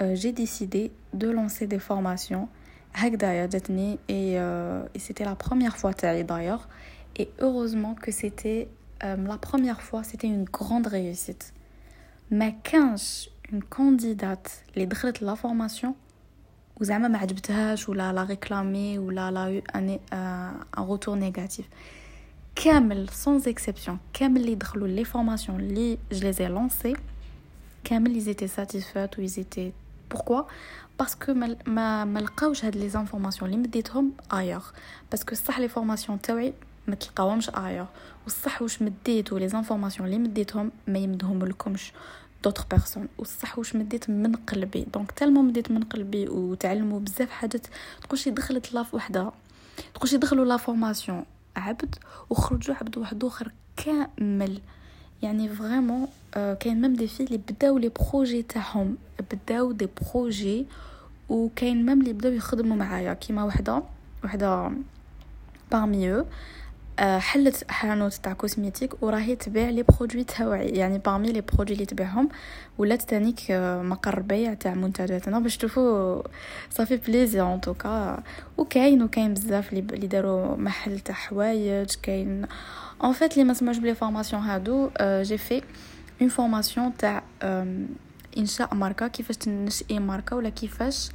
euh, 0.00 0.14
j'ai 0.14 0.32
décidé 0.32 0.90
de 1.14 1.28
lancer 1.30 1.66
des 1.66 1.78
formations 1.78 2.48
هكذايا 2.94 3.46
جاتني 3.46 3.94
et, 3.94 4.36
euh, 4.36 4.82
et 4.94 4.98
c'était 4.98 5.24
la 5.24 5.36
première 5.36 5.76
fois 5.76 5.94
تاعي 5.94 6.24
d'ailleurs 6.24 6.68
et 7.16 7.28
heureusement 7.40 7.94
que 7.94 8.10
c'était 8.10 8.68
euh, 9.04 9.16
la 9.16 9.38
première 9.38 9.80
fois 9.80 10.02
c'était 10.02 10.26
une 10.26 10.44
grande 10.44 10.86
réussite 10.86 11.52
ما 12.30 12.48
كانش 12.64 13.30
une 13.52 13.62
candidate 13.78 14.50
اللي 14.74 14.86
دخلت 14.86 15.22
لا 15.22 15.34
فورماسيون 15.34 15.94
وزعما 16.80 17.08
ما 17.08 17.18
عجبتهاش 17.18 17.88
ولا 17.88 18.12
لا 18.12 18.24
ريكلامي 18.24 18.98
ولا 18.98 19.30
لا 19.30 19.62
ان 19.74 19.98
ان 20.12 20.84
روتور 20.84 21.14
نيجاتيف 21.16 21.68
كامل 22.54 23.08
sans 23.08 23.42
exception 23.46 23.98
كامل 24.12 24.40
اللي 24.40 24.54
دخلوا 24.54 24.88
les 24.88 25.04
formations 25.04 25.60
اللي 25.60 25.98
je 26.12 26.32
les 26.38 26.48
lancées 26.48 26.96
كامل 27.84 28.22
ils 28.22 28.28
étaient 28.28 28.60
satisfaits 28.60 29.18
ou 29.18 29.22
ils 29.22 29.38
étaient 29.38 29.72
pourquoi? 30.14 30.42
parce 30.98 31.21
que 31.21 31.34
ما 31.34 31.56
ما, 31.66 32.04
ما 32.04 32.18
لقاوش 32.18 32.64
هاد 32.64 32.76
les 32.76 32.88
informations 32.88 33.50
اللي 33.50 33.62
مديتهم 33.62 34.12
ailleurs 34.32 34.64
parce 35.10 35.25
que 35.25 35.34
صح 35.34 35.58
les 35.58 35.68
formations 35.68 36.20
تاوعي 36.20 36.52
ما 36.86 36.94
تلقاوهمش 36.94 37.50
ايغ 37.50 37.86
والصح 38.24 38.62
واش 38.62 38.82
مديت 38.82 39.32
و 39.32 39.48
les 39.48 39.60
informations 39.60 40.08
اللي 40.08 40.18
مديتهم 40.18 40.72
ما 40.86 40.98
يمدهم 40.98 41.44
لكمش 41.44 41.92
d'autres 42.44 42.66
personnes 42.70 43.08
والصح 43.18 43.58
واش 43.58 43.76
مديت 43.76 44.10
من 44.10 44.36
قلبي 44.36 44.86
donc 44.94 45.10
tellement 45.10 45.42
مديت 45.42 45.70
من 45.70 45.82
قلبي 45.82 46.28
وتعلموا 46.28 47.00
بزاف 47.00 47.30
حاجات 47.30 47.66
تقولشي 48.02 48.30
دخلت 48.30 48.74
لاف 48.74 48.94
وحده 48.94 49.32
تقولشي 49.94 50.16
دخلوا 50.16 50.44
la 50.44 50.56
formation 50.56 51.24
عبد 51.56 51.94
وخرجوا 52.30 52.74
عبد 52.74 52.98
واحد 52.98 53.24
اخر 53.24 53.52
كامل 53.76 54.60
يعني 55.22 55.48
vraiment 55.48 56.08
كاين 56.34 56.80
même 56.80 56.94
des 56.94 57.08
filles 57.08 57.22
اللي 57.22 57.38
بداو 57.38 57.78
les 57.78 57.88
projets 57.88 58.42
تاعهم 58.42 58.96
بداو 59.32 59.72
des 59.72 59.88
projets 60.02 60.66
وكاين 61.28 61.86
même 61.86 62.00
اللي 62.00 62.12
بداو 62.12 62.32
يخدموا 62.32 62.76
معايا 62.76 63.14
كيما 63.14 63.44
وحده 63.44 63.82
وحده 64.24 64.72
parmi 65.72 66.14
أو 66.14 66.24
حلت 67.00 67.64
حانوت 67.70 68.12
تاع 68.12 68.32
cosmétique 68.32 69.02
وراهي 69.02 69.36
تبيع 69.36 69.68
les 69.68 69.82
produits 69.82 70.24
تاوعي. 70.24 70.68
يعني 70.68 70.98
parmi 70.98 71.32
les 71.32 71.40
produits 71.40 71.74
اللي 71.74 71.86
تبيعهم 71.86 72.28
ولات 72.78 73.02
تانيك 73.02 73.40
مقر 73.82 74.20
بيع 74.20 74.54
تاع 74.54 74.74
منتجاتنا 74.74 75.38
باش 75.38 75.56
تشوفوا 75.56 76.22
ça 76.70 76.79
fait 76.79 76.96
plaisir 76.96 77.54
en 77.54 77.60
tout 77.60 77.95
cas 77.95 78.22
وكاين 78.58 79.02
وكاين 79.02 79.34
بزاف 79.34 79.72
اللي 79.72 80.06
داروا 80.06 80.56
محل 80.56 81.00
تاع 81.00 81.14
حوايج 81.14 81.94
كاين 82.02 82.46
en 83.04 83.12
fait 83.12 83.32
اللي 83.32 83.44
ما 83.44 83.54
سمعوش 83.54 83.78
بلي 83.78 83.94
formations 83.94 84.42
هادو. 84.42 84.90
j'ai 85.00 85.38
fait 85.38 85.62
une 86.20 86.28
formation 86.28 86.96
تاع 86.96 87.22
إنشاء 88.38 88.74
ماركة 88.74 89.08
كيفاش 89.08 89.36
تنشئي 89.36 89.98
ماركة 89.98 90.36
ولا 90.36 90.48
كيفاش 90.48 91.10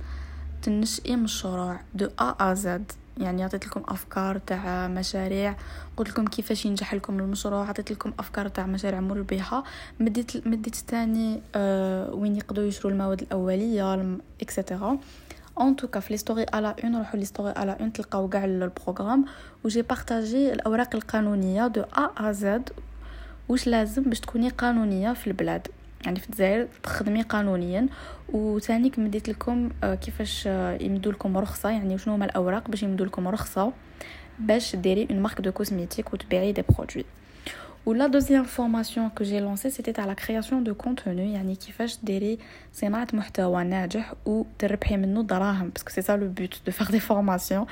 تنشئي 0.61 1.15
مشروع 1.15 1.79
de 1.93 2.05
A 2.19 2.51
à 2.51 2.53
Z 2.53 2.91
يعني 3.17 3.43
عطيت 3.43 3.67
لكم 3.67 3.83
أفكار 3.87 4.37
تاع 4.37 4.87
مشاريع 4.87 5.55
قلت 5.97 6.09
لكم 6.09 6.25
كيفاش 6.25 6.65
ينجح 6.65 6.93
لكم 6.93 7.19
المشروع 7.19 7.69
عطيت 7.69 7.91
لكم 7.91 8.13
أفكار 8.19 8.47
تاع 8.47 8.65
مشاريع 8.65 8.99
مربحه 8.99 9.63
مديت 9.99 10.47
مديت 10.47 10.75
ثاني 10.75 11.41
آه 11.55 12.13
وين 12.13 12.35
يقدروا 12.35 12.67
يشروا 12.67 12.91
المواد 12.91 13.21
الأولية 13.21 14.17
et 14.41 14.55
cetera 14.55 14.97
en 15.61 15.75
tout 15.75 15.89
cas 15.89 15.99
في 15.99 16.13
les 16.13 16.17
stories 16.17 16.45
à 16.53 16.60
la 16.60 16.75
une 16.83 16.95
روحوا 16.95 17.19
les 17.19 17.25
stories 17.25 17.53
à 17.57 17.64
la 17.64 17.77
une 17.79 17.93
تلقاو 17.93 18.29
كاع 18.29 18.45
ال 18.45 18.52
programme. 18.52 19.25
و 19.63 19.67
j'ai 19.67 19.81
partagé 19.81 20.53
الأوراق 20.53 20.95
القانونية 20.95 21.67
de 21.67 21.81
A 21.81 22.29
à 22.29 22.31
Z 22.31 22.69
واش 23.49 23.67
لازم 23.67 24.03
باش 24.03 24.19
تكوني 24.19 24.49
قانونية 24.49 25.13
في 25.13 25.27
البلاد. 25.27 25.67
يعني 26.05 26.19
في 26.19 26.29
الجزائر 26.29 26.67
تخدمي 26.83 27.21
قانونيا. 27.21 27.87
وثانيك 28.33 28.99
مديت 28.99 29.29
لكم 29.29 29.69
كيفاش 29.83 30.45
يمدوا 30.81 31.11
لكم 31.11 31.37
رخصة 31.37 31.69
يعني 31.69 31.97
شنو 31.97 32.13
هما 32.13 32.25
الأوراق 32.25 32.69
باش 32.69 32.83
يمدوا 32.83 33.05
لكم 33.05 33.27
رخصة 33.27 33.73
باش 34.39 34.75
ديري 34.75 35.07
une 35.11 35.19
marque 35.19 35.41
de 35.41 35.51
cosmétique 35.51 36.13
وتبيعي 36.13 36.51
des 36.51 36.63
produits 36.69 37.05
و 37.85 37.92
la 37.92 38.07
deuxième 38.07 38.43
formation 38.43 39.09
que 39.09 39.23
j'ai 39.23 39.39
lancée 39.39 39.69
c'était 39.69 39.91
la 39.91 40.13
création 40.13 40.63
de 40.63 40.73
contenu 40.73 41.33
يعني 41.33 41.55
كيفاش 41.55 41.97
ديري 42.03 42.39
صناعه 42.73 43.07
محتوى 43.13 43.63
ناجح 43.63 44.13
وتربحي 44.25 44.97
منه 44.97 45.23
دراهم 45.23 45.69
parce 45.69 45.82
que 45.82 45.89
c'est 45.89 46.01
ça 46.01 46.17
le 46.17 46.27
but 46.27 46.61
de 46.65 46.71
faire 46.71 46.87
des 46.87 46.99
formations 46.99 47.65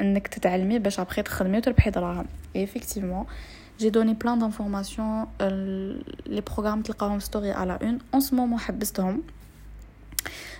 انك 0.00 0.28
تتعلمي 0.28 0.78
باش 0.78 1.00
ابخي 1.00 1.22
تخدمي 1.22 1.58
وتربحي 1.58 1.90
دراهم 1.90 2.26
اي 2.56 2.66
effectivement 2.66 3.26
j'ai 3.78 3.90
donné 3.90 4.14
plein 4.14 4.36
d'informations 4.36 5.28
les 6.26 6.42
programmes 6.42 6.82
تلقاهم 6.82 7.20
story 7.20 7.52
à 7.52 7.61
la 7.61 7.78
une 7.82 7.98
en 8.16 8.20
ce 8.20 8.34
moment 8.34 8.58
حبستهم 8.58 9.22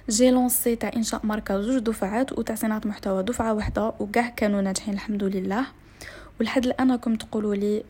j'ai 0.08 0.30
lancé 0.30 0.76
تاع 0.76 0.90
انشاء 0.96 1.26
ماركه 1.26 1.60
زوج 1.60 1.78
دفعات 1.78 2.38
وتاع 2.38 2.54
صناعه 2.54 2.80
محتوى 2.84 3.22
دفعه 3.22 3.52
واحدة 3.54 3.92
وكاع 4.00 4.28
كانوا 4.28 4.60
ناجحين 4.60 4.94
الحمد 4.94 5.24
لله 5.24 5.66
ولحد 6.40 6.66
الان 6.66 6.90
راكم 6.90 7.14
تقولوا 7.16 7.54
لي 7.54 7.82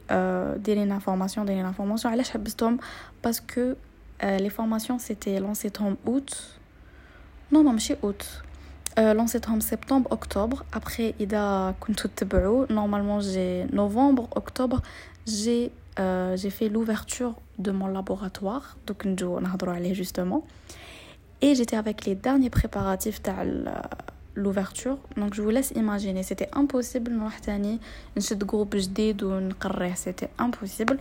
ديرينا 0.56 0.98
formation 0.98 1.46
ديرينا 1.46 1.72
formation 1.72 2.12
علاش 2.12 2.30
حبستهم 2.30 2.78
parce 3.24 3.55
que 3.55 3.74
les 4.22 4.50
formations 4.50 4.98
c'était 4.98 5.38
lancé 5.38 5.70
يتهم 5.70 5.96
août 6.06 6.42
non 7.52 7.62
ماشي 7.62 7.96
اوت 8.04 8.22
لونسيتهم 8.97 9.59
سبتمبر 9.59 10.13
اكتوبر 10.13 10.63
ابخي 10.73 11.13
اذا 11.19 11.75
كنتو 11.79 12.07
تتبعوا 12.07 12.65
نورمالمون 12.71 13.19
جي 13.19 13.63
نوفمبر 13.63 14.27
اكتوبر 14.33 14.79
j'ai 15.25 15.71
euh, 15.99 16.35
j'ai 16.35 16.49
fait 16.49 16.69
l'ouverture 16.69 17.33
de 17.59 17.71
mon 17.71 17.87
laboratoire 17.87 18.77
donc 18.87 19.05
نجو 19.05 19.39
نهضروا 19.39 19.73
عليه 19.73 19.93
justement 19.93 20.41
et 21.41 21.55
j'étais 21.55 21.77
avec 21.77 22.05
les 22.05 22.15
derniers 22.15 22.49
préparatifs 22.49 23.21
تاع 23.23 23.45
l'ouverture 24.35 24.97
donc 25.17 25.33
je 25.33 25.41
vous 25.41 25.49
laisse 25.49 25.71
imaginer 25.71 26.23
c'était 26.23 26.49
impossible 26.53 27.09
نروح 27.09 27.39
تاني 27.39 27.79
نشد 28.17 28.43
جروب 28.43 28.75
جديد 28.75 29.23
ونقريه 29.23 29.93
c'était 29.93 30.29
impossible 30.41 30.97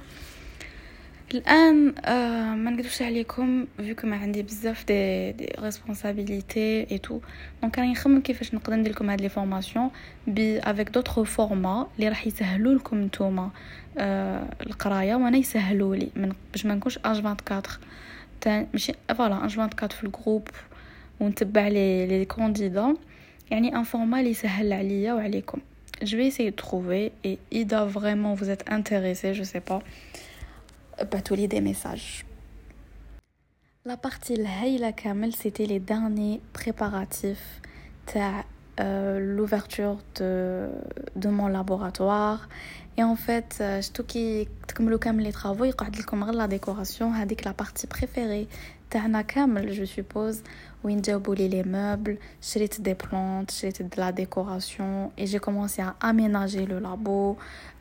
الآن 1.34 1.94
آه 2.06 2.56
ما 2.56 2.72
نكذبش 2.72 3.02
عليكم 3.02 3.66
vu 3.78 3.90
que 3.90 4.08
ما 4.08 4.16
عندي 4.16 4.44
بزاف 4.44 4.86
des 4.86 5.32
des 5.32 5.50
responsabilités 5.60 6.88
et 6.92 6.98
tout 6.98 7.20
donc 7.62 7.80
راني 7.80 7.92
نخمم 7.92 8.22
كيفاش 8.22 8.54
نقدر 8.54 8.76
ندير 8.76 8.92
لكم 8.92 9.10
هاد 9.10 9.22
les 9.22 9.30
formations 9.30 9.90
mais 10.28 10.60
avec 10.60 10.90
d'autres 10.90 11.22
formats 11.22 11.88
اللي 11.96 12.10
راح 12.10 12.28
يسهلوا 12.28 12.74
لكم 12.74 13.02
نتوما 13.02 13.50
آه 13.98 14.48
القراية 14.62 15.16
وأنا 15.16 15.38
يسهلوا 15.38 15.96
لي. 15.96 16.10
من 16.16 16.32
باش 16.52 16.66
ما 16.66 16.76
نكونش 16.76 16.98
H24 17.06 17.62
تان 18.42 18.68
ماشي 18.74 18.94
voilà 19.18 19.46
H24 19.46 19.90
في 19.90 20.04
ال 20.04 20.10
groupe 20.10 20.48
ونتبع 21.20 21.68
les 21.68 22.08
les 22.08 22.26
candidats 22.26 22.96
يعني 23.52 23.76
un 23.76 23.84
format 23.84 24.20
اللي 24.20 24.32
يسهل 24.32 24.74
عليا 24.74 25.14
وعليكم. 25.14 25.60
Je 26.04 26.16
vais 26.18 26.28
essayer 26.28 26.52
de 26.52 26.56
trouver 26.56 27.12
et 27.24 27.40
إذا 27.52 27.86
vraiment 27.86 28.34
vous 28.36 28.50
êtes 28.52 28.66
intéressé 28.78 29.34
je 29.34 29.44
بعتولي 31.04 31.48
des 31.48 31.62
messages. 31.62 32.26
La 33.86 33.98
partie 33.98 34.32
الهايلة 34.32 34.90
كامل 34.90 35.34
c'était 35.34 35.66
les 35.66 35.80
derniers 35.80 36.42
préparatifs. 36.54 37.62
تاع 38.08 38.46
l'ouverture 39.20 39.98
de, 40.20 40.70
de 41.16 41.30
mon 41.30 41.48
laboratoire. 41.48 42.48
Et 42.98 43.04
en 43.04 43.16
fait 43.16 43.64
شتو 43.80 44.04
كي 44.04 44.48
تكملوا 44.68 45.00
كامل 45.00 45.24
les 45.24 45.32
travaux 45.32 45.64
يقعد 45.64 45.96
لكم 45.96 46.24
غير 46.24 46.34
la 46.34 46.46
décoration 46.46 47.12
هذيك 47.12 47.48
la 47.48 47.52
partie 47.52 47.88
préférée 47.88 48.48
تاعنا 48.90 49.22
كامل 49.22 49.72
جو 49.72 49.86
سوبوز 49.86 50.42
وين 50.84 51.02
جاوبوا 51.02 51.36
لي 51.36 51.48
لي 51.48 51.64
موبل 51.64 52.18
شريت 52.42 52.82
دي 52.82 52.94
بلانت 52.94 53.52
شريت 53.52 53.82
دي 53.82 54.02
لا 54.02 54.10
ديكوراسيون 54.10 55.12
اي 55.20 55.26
جي 55.26 55.40
كومونسي 55.40 55.82
ا 55.82 55.94
اميناجي 56.04 56.66
لو 56.66 56.78
لابو 56.78 57.36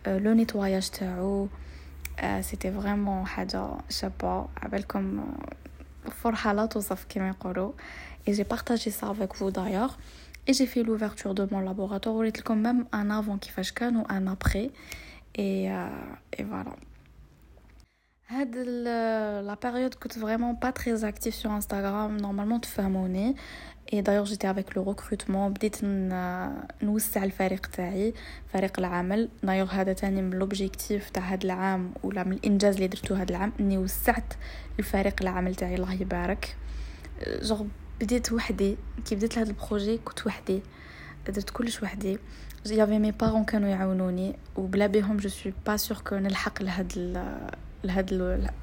لو 0.06 0.32
نيتواياج 0.32 0.90
تاعو 0.90 1.48
سيتي 2.41 2.71
فريمون 2.71 3.27
حاجه 3.27 3.67
شابه 3.89 4.47
عبالكم 4.63 5.33
فرحه 6.11 6.53
لا 6.53 6.65
توصف 6.65 7.05
كما 7.09 7.29
يقولوا 7.29 7.71
et 8.27 8.33
j'ai 8.33 8.43
partagé 8.43 8.91
ça 8.91 9.07
avec 9.09 9.35
vous 9.35 9.51
d'ailleurs 9.51 9.97
et 10.47 10.53
j'ai 10.53 10.65
fait 10.65 10.83
l'ouverture 10.83 11.33
de 11.33 11.47
mon 11.51 11.59
laboratoire 11.59 12.15
وريت 12.15 12.39
لكم 12.39 12.63
même 12.63 12.85
un 12.93 13.09
avant 13.09 13.39
كيفاش 13.39 13.71
كان 13.71 13.97
و 13.97 14.03
un 14.03 14.27
après 14.27 14.69
et 15.35 15.71
euh, 15.71 16.39
et 16.39 16.43
voilà 16.43 16.75
هاد 18.28 18.56
la 18.56 19.56
période 19.62 19.94
كنت 19.94 20.18
vraiment 20.18 20.54
pas 20.54 20.70
très 20.70 21.08
active 21.08 21.34
sur 21.34 21.54
Instagram 21.54 22.16
normalement 22.16 22.60
تفهموني 22.60 23.34
et 23.92 24.02
d'ailleurs 24.02 24.26
j'étais 24.26 24.48
avec 24.48 24.74
le 24.74 24.80
recrutement. 24.80 25.48
بديت 25.48 25.76
نوسع 26.82 27.24
الفريق 27.24 27.66
تاعي 27.66 28.14
فريق 28.52 28.78
العمل 28.78 29.28
d'ailleurs 29.44 29.74
هذا 29.74 29.92
تاني 29.92 30.22
من 30.22 30.42
l'objectif 30.42 31.12
تاع 31.12 31.22
هذا 31.22 31.44
العام 31.44 31.92
ولا 32.02 32.24
من 32.24 32.32
الانجاز 32.32 32.74
اللي 32.74 32.86
درتو 32.86 33.14
هذا 33.14 33.30
العام 33.30 33.52
اني 33.60 33.78
وسعت 33.78 34.34
الفريق 34.78 35.14
العمل 35.22 35.54
تاعي 35.54 35.74
الله 35.74 35.92
يبارك 35.92 36.56
جوغ 37.42 37.64
بديت 38.00 38.32
وحدي 38.32 38.76
كي 39.04 39.14
بديت 39.14 39.36
لهذا 39.36 39.50
ال 39.50 39.57
projet 39.57 39.98
كنت 39.98 40.26
وحدي 40.26 40.62
درت 41.28 41.50
كلش 41.50 41.82
وحدي 41.82 42.18
y 42.66 42.72
avait 42.72 42.98
mes 42.98 43.10
parents 43.10 43.44
كانوا 43.44 43.68
يعاونوني 43.68 44.36
وبلا 44.56 44.86
بهم 44.86 45.16
je 45.16 45.28
suis 45.28 45.52
pas 45.66 45.76
sûre 45.76 45.98
que 45.98 46.16
نلحق 46.16 46.62
لهاد 46.62 46.92
لهاد 47.86 48.12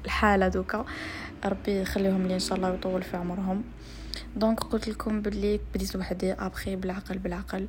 الحالة 0.04 0.48
دوكا. 0.48 0.84
ربي 1.44 1.82
يخليهم 1.82 2.26
لي 2.26 2.34
إن 2.34 2.38
شاء 2.38 2.56
الله 2.56 2.70
ويطول 2.70 3.02
في 3.02 3.16
عمرهم. 3.16 3.62
donc 4.36 4.60
قلت 4.60 4.88
لكم 4.88 5.22
بلي 5.22 5.60
بديت 5.74 5.96
وحدي 5.96 6.32
أبخي 6.32 6.76
بالعقل 6.76 7.18
بالعقل. 7.18 7.66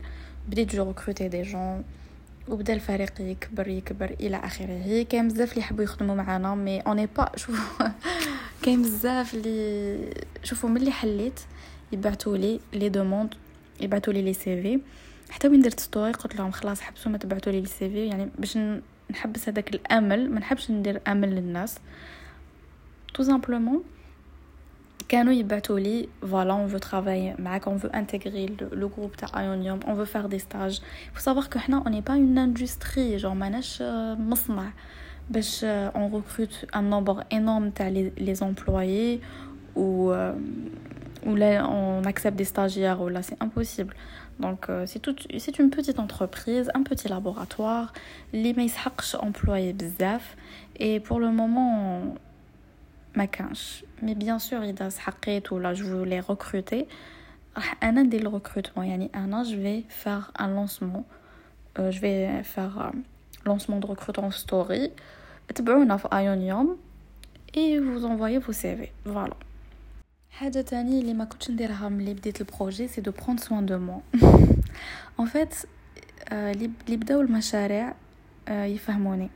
بديت 0.49 0.75
j'ai 0.75 0.87
recruté 0.87 1.27
des 1.27 1.41
gens 1.41 1.83
وبدا 2.47 2.73
الفريق 2.73 3.21
يكبر 3.21 3.67
يكبر 3.67 4.15
إلى 4.19 4.37
آخره. 4.37 5.03
كاين 5.03 5.27
بزاف 5.27 5.49
اللي 5.49 5.61
يحبوا 5.61 5.83
يخدموا 5.83 6.15
معنا 6.15 6.55
mais 6.55 6.79
on 6.79 6.87
n'est 6.87 7.05
pas 7.17 7.31
شوفوا. 7.35 7.87
كاين 8.63 8.81
بزاف 8.81 9.33
اللي 9.33 10.13
شوفوا 10.43 10.69
ملي 10.69 10.91
حليت 10.91 11.39
يبعثوا 11.91 12.37
لي 12.37 12.59
les 12.73 12.89
demandes 12.89 13.33
يبعثوا 13.81 14.13
لي 14.13 14.21
les 14.21 14.61
CV. 14.61 14.79
حتى 15.29 15.47
وين 15.47 15.61
درت 15.61 15.79
story 15.79 16.11
قلت 16.11 16.35
لهم 16.35 16.51
خلاص 16.51 16.81
حبسوا 16.81 17.11
ما 17.11 17.17
تبعثوا 17.17 17.51
لي 17.51 17.61
les 17.61 17.89
CV 17.89 18.07
يعني 18.07 18.29
باش 18.39 18.57
نحبس 19.11 19.49
هذاك 19.49 19.75
الأمل 19.75 20.31
ما 20.31 20.39
نحبش 20.39 20.71
ندير 20.71 21.01
أمل 21.07 21.35
للناس. 21.35 21.79
tout 23.13 23.23
simplement 23.23 23.83
كانوا 25.09 25.33
يبعثوا 25.33 25.79
لي 25.79 26.07
voilà 26.21 26.53
on 26.53 26.67
veut 26.67 26.77
travailler 26.77 27.35
معاك 27.39 27.67
on 27.67 27.77
veut 27.77 27.87
intégrer 27.87 28.55
le 28.71 28.89
groupe 28.97 29.11
تاع 29.11 29.41
ايونيوم 29.41 29.79
on 29.87 29.95
veut 29.95 30.05
faire 30.05 30.25
des 30.25 30.39
stages 30.39 30.81
faut 31.13 31.19
savoir 31.19 31.45
que 31.45 31.59
حنا 31.59 31.77
on 31.77 31.84
n'est 31.84 32.01
pas 32.01 32.13
une 32.13 32.37
industrie 32.37 33.17
genre 33.17 33.37
ماناش 33.37 33.81
مصنع 34.17 34.71
باش 35.29 35.63
on 35.63 36.15
recrute 36.15 36.65
un 36.75 36.89
nombre 36.89 37.23
énorme 37.33 37.69
تاع 37.69 37.87
les 37.87 38.35
employés 38.35 39.19
و 39.75 40.31
ولا 41.25 42.01
on 42.01 42.07
accepte 42.07 42.35
des 42.35 42.45
stagiaires 42.45 43.01
ou 43.01 43.09
là 43.09 43.21
c'est 43.21 43.43
impossible. 43.43 43.93
Donc 44.39 44.69
euh, 44.69 44.85
c'est 44.85 44.99
tout 44.99 45.15
c'est 45.37 45.59
une 45.59 45.69
petite 45.69 45.99
entreprise 45.99 46.69
un 46.73 46.83
petit 46.83 47.07
laboratoire. 47.07 47.93
Les 48.33 48.53
ما 48.53 48.63
يسحقش 48.63 49.15
employé 49.15 49.73
بزاف 49.73 50.35
et 50.79 50.99
pour 50.99 51.19
le 51.19 51.31
moment 51.31 52.17
ما 53.15 53.25
كانش 53.25 53.85
mais 54.01 54.13
bien 54.13 54.39
sûr 54.39 54.63
اذا 54.63 54.89
سحقيت 54.89 55.51
ولا 55.51 55.73
je 55.73 55.85
voulais 55.85 56.19
recruter 56.19 56.85
راح 57.55 57.83
أنا 57.83 58.03
ندير 58.03 58.27
ال 58.27 58.32
recrutement 58.32 58.85
يعني 58.85 59.09
أنا 59.15 59.43
je 59.43 59.57
vais 59.57 59.83
faire 59.89 60.23
un 60.39 60.55
lancement 60.55 61.03
je 61.79 61.91
vais 61.91 62.43
faire 62.43 62.95
lancement 63.45 63.79
de 63.79 63.87
recrutement 63.87 64.31
story 64.31 64.91
تبعونا 65.55 65.97
في 65.97 66.07
ايونيوم 66.13 66.77
et 67.57 67.81
vous 67.81 68.05
envoyez 68.05 68.41
vos 68.41 68.75
CV 68.75 68.89
voilà 69.05 69.35
حاجة 70.35 70.61
تاني 70.61 70.99
اللي 70.99 71.13
ما 71.13 71.25
كنتش 71.25 71.51
نديرها 71.51 71.89
ملي 71.89 72.13
بديت 72.13 72.41
ال 72.41 72.48
projet 72.48 72.87
c'est 72.87 73.01
de 73.01 73.11
prendre 73.11 73.39
soin 73.39 73.65
de 73.65 73.77
moi 73.77 74.01
en 75.19 75.25
fait 75.25 75.55
اللي 76.31 76.97
بداو 76.97 77.21
المشاريع 77.21 77.93
يفهموني. 78.49 79.29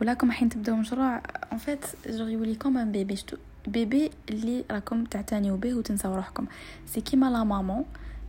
ولاكم 0.00 0.30
حين 0.30 0.48
تبداو 0.48 0.76
مشروع 0.76 1.22
en 1.52 1.58
fait 1.58 1.84
جو 2.06 2.26
يولي 2.26 2.54
comme 2.54 2.78
un 2.78 2.92
bébé 2.92 3.18
bébé 3.66 4.10
اللي 4.30 4.64
راكم 4.70 5.04
تعتنيو 5.04 5.56
به 5.56 5.74
وتنساو 5.74 6.14
روحكم. 6.14 6.46
c'est 6.86 7.00
كيما 7.00 7.30
la 7.30 7.44
maman 7.44 7.84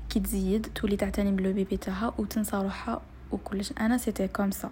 كي 0.09 0.19
تزيد 0.19 0.67
تولي 0.75 0.97
تعتني 0.97 1.31
ب 1.31 1.39
le 1.39 1.53
bébé 1.53 1.77
تاعها 1.77 2.13
وتنسى 2.17 2.57
روحها 2.57 3.01
وكلش. 3.31 3.73
أنا 3.79 3.97
c'était 3.97 4.27
comme 4.27 4.51
ça 4.51 4.71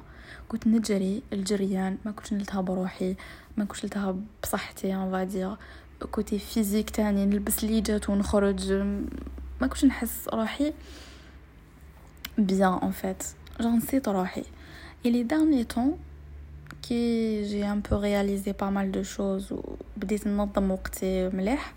كنت 0.50 0.68
نجري 0.68 1.24
الجريان 1.34 1.98
ما 2.06 2.12
كنتش 2.12 2.34
نلتها 2.34 2.62
بروحي 2.62 3.16
ما 3.58 3.66
كنتش 3.66 3.84
نلتها 3.84 4.16
بصحتي 4.44 4.96
اون 4.96 5.12
فادير 5.12 5.56
كوتي 6.11 6.39
فيزيك 6.39 6.91
تاني 6.91 7.27
نلبس 7.27 7.65
ليجات 7.65 8.11
ونخرج 8.11 8.73
ما 9.61 9.67
كنتش 9.67 9.85
نحس 9.85 10.29
روحي 10.29 10.73
بيان 12.39 12.79
ان 12.83 12.91
فيت 12.91 13.25
جون 13.61 13.77
نسيت 13.77 14.09
روحي 14.09 14.45
اي 15.07 15.11
لي 15.11 15.23
دارني 15.23 15.65
طون 15.65 15.99
كي 16.83 17.43
جي 17.43 17.67
ان 17.67 17.81
بو 17.81 17.97
رياليزي 17.97 18.53
با 18.53 18.71
مال 18.71 18.93
دو 18.93 19.03
شوز 19.03 19.53
وبديت 19.53 20.27
ننظم 20.27 20.71
وقتي 20.71 21.29
مليح 21.29 21.75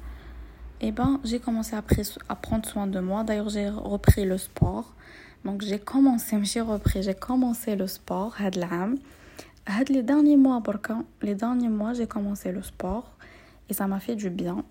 et 0.80 0.92
ben 0.92 1.20
j'ai 1.24 1.40
commencé 1.40 1.76
à, 1.76 1.84
à 2.30 2.36
prendre 2.36 2.68
soin 2.70 2.88
de 2.88 3.00
moi 3.00 3.24
d'ailleurs 3.24 3.50
j'ai 3.50 3.70
repris 3.70 4.26
le 4.26 4.38
sport 4.38 4.94
donc 5.44 5.62
j'ai 5.62 5.80
commencé 5.80 6.38
j'ai 6.44 6.62
repris 6.62 7.02
j'ai 7.02 7.16
commencé 7.16 7.76
le 7.76 7.88
sport 7.88 8.34
هاد 8.38 8.58
العام 8.58 9.00
هاد 9.68 9.92
les 9.92 10.04
derniers 10.04 10.38
mois 10.38 10.60
بركا 10.66 11.04
les 11.24 11.36
derniers 11.36 11.70
mois 11.70 11.94
j'ai 11.94 12.08
commencé 12.08 12.52
le 12.52 12.62
sport 12.62 13.06
Et 13.69 13.75
ça 13.75 13.87
m'a 13.87 14.01
fait 14.01 14.17
du 14.17 14.31
bien 14.31 14.65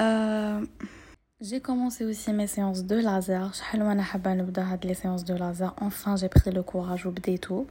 euh, 0.00 0.64
j'ai 1.40 1.60
commencé 1.60 2.04
aussi 2.04 2.32
mes 2.32 2.46
séances 2.46 2.84
de 2.84 2.96
laser 2.96 3.52
شحال 3.52 3.82
وأنا 3.82 4.02
حابه 4.02 4.34
نبدا 4.34 4.62
هاد 4.62 4.86
les 4.86 4.94
séances 4.94 5.24
de 5.24 5.34
laser 5.34 5.74
enfin 5.80 6.16
j'ai 6.16 6.28
pris 6.28 6.50
le 6.50 6.62
courage 6.62 7.06
وبديتو 7.06 7.66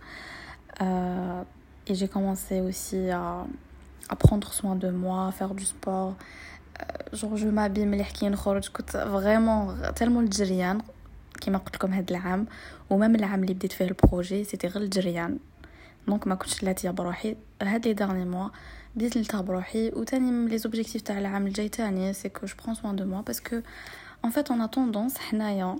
euh, 0.81 1.43
et 1.87 1.95
j'ai 1.95 2.07
commencé 2.07 2.61
aussi 2.61 3.09
à, 3.09 3.45
à 4.09 4.15
prendre 4.15 4.51
soin 4.53 4.75
de 4.75 4.89
moi, 4.89 5.27
à 5.27 5.31
faire 5.31 5.53
du 5.53 5.65
sport. 5.65 6.15
Euh, 6.81 7.15
genre 7.17 7.35
je 7.37 7.47
m'habille 7.47 7.85
مليح 7.85 8.11
كي 8.11 8.29
نخرج 8.29 8.69
كنت 8.69 8.89
فريمون 8.89 9.93
تالمون 9.95 10.23
الجريان 10.23 10.81
كيما 11.41 11.57
قلت 11.57 11.75
لكم 11.75 11.93
هاد 11.93 12.09
العام 12.11 12.47
و 12.89 12.94
même 12.94 13.15
العام 13.15 13.43
اللي 13.43 13.53
بديت 13.53 13.71
فيه 13.71 13.85
ال 13.85 13.93
projet 13.93 14.43
c'était 14.43 14.67
غير 14.67 14.83
الجريان 14.83 15.39
donc 16.07 16.27
ما 16.27 16.35
كنتش 16.35 16.63
لاتيه 16.63 16.89
بروحي 16.89 17.35
هاد 17.61 17.87
les 17.87 17.93
derniers 17.93 18.25
mois 18.25 18.49
بديت 18.95 19.17
نلتا 19.17 19.41
بروحي 19.41 19.89
وتاني 19.89 20.49
les 20.49 20.57
objectifs 20.57 21.01
تاع 21.01 21.19
العام 21.19 21.47
الجاي 21.47 21.69
تاني 21.69 22.13
c'est 22.13 22.29
que 22.29 22.45
je 22.45 22.55
prends 22.63 22.75
soin 22.75 22.95
de 22.95 23.05
moi 23.05 23.21
parce 23.21 23.46
que 23.46 23.61
en 24.25 24.29
fait 24.29 24.51
on 24.51 24.65
a 24.65 24.71
tendance 24.71 25.17
حنايا 25.17 25.75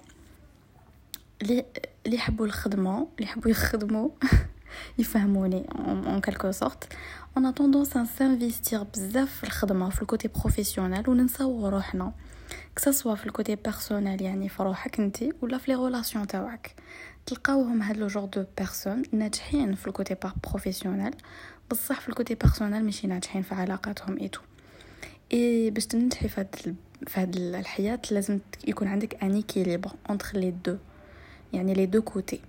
اللي 1.42 1.66
اللي 2.06 2.16
يحبوا 2.16 2.46
الخدمه 2.46 2.98
اللي 2.98 3.30
يحبوا 3.30 3.52
يخدموا 3.52 4.10
يفهموني 5.00 5.64
en 6.06 6.22
quelque 6.22 6.52
sorte. 6.52 6.90
On 7.36 7.44
a 7.46 7.54
tendance 7.54 7.96
à 7.96 8.06
s'investir 8.06 8.84
بزاف 8.94 9.34
في 9.34 9.44
الخدمه 9.44 9.90
في 9.90 10.02
ال 10.02 10.07
côté 10.07 10.28
professionnel 10.28 11.10
وننساو 11.10 11.68
روحنا 11.70 12.12
que 12.76 12.89
ce 12.89 12.98
soit 12.98 13.16
في 13.16 13.26
ال 13.26 13.32
côté 13.32 13.56
personnel 13.56 14.22
يعني 14.22 14.50
في 14.50 14.64
روحك 14.64 15.00
انت 15.00 15.18
ولا 15.42 15.58
في 15.58 15.72
les 15.72 15.78
relations 15.78 16.28
تاعك 16.28 16.76
تلقاوهم 17.26 17.82
هاد 17.82 17.98
la 17.98 18.08
majorité 18.08 18.26
des 18.26 18.44
personnes 18.58 19.04
ناجحين 19.12 19.76
في 19.76 19.88
ال 19.88 19.93
côté 19.93 20.14
par 20.14 20.34
professionnel 20.48 21.14
بصح 21.72 22.00
في 22.00 22.10
ال 22.10 22.15
côté 22.15 22.36
personnel 22.36 22.86
ماشي 22.86 23.08
ناجحين 23.08 23.42
في 23.42 23.56
علاقاتهم 23.56 24.18
et 24.18 24.42
tout 25.34 25.58
et 25.58 25.70
باش 25.70 25.86
تنجحي 25.86 26.28
في 26.28 26.42
هاد 26.42 26.76
في 27.08 27.20
هاد 27.22 27.36
الحياة 27.36 28.00
لازم 28.12 28.40
يكون 28.68 28.88
عندك 28.88 29.24
un 29.24 29.36
équilibre 29.36 29.92
entre 30.10 30.38
les 30.38 30.54
deux 30.66 30.78
يعني 31.54 31.74
les 31.74 31.86
deux 31.86 32.02
côtés 32.02 32.40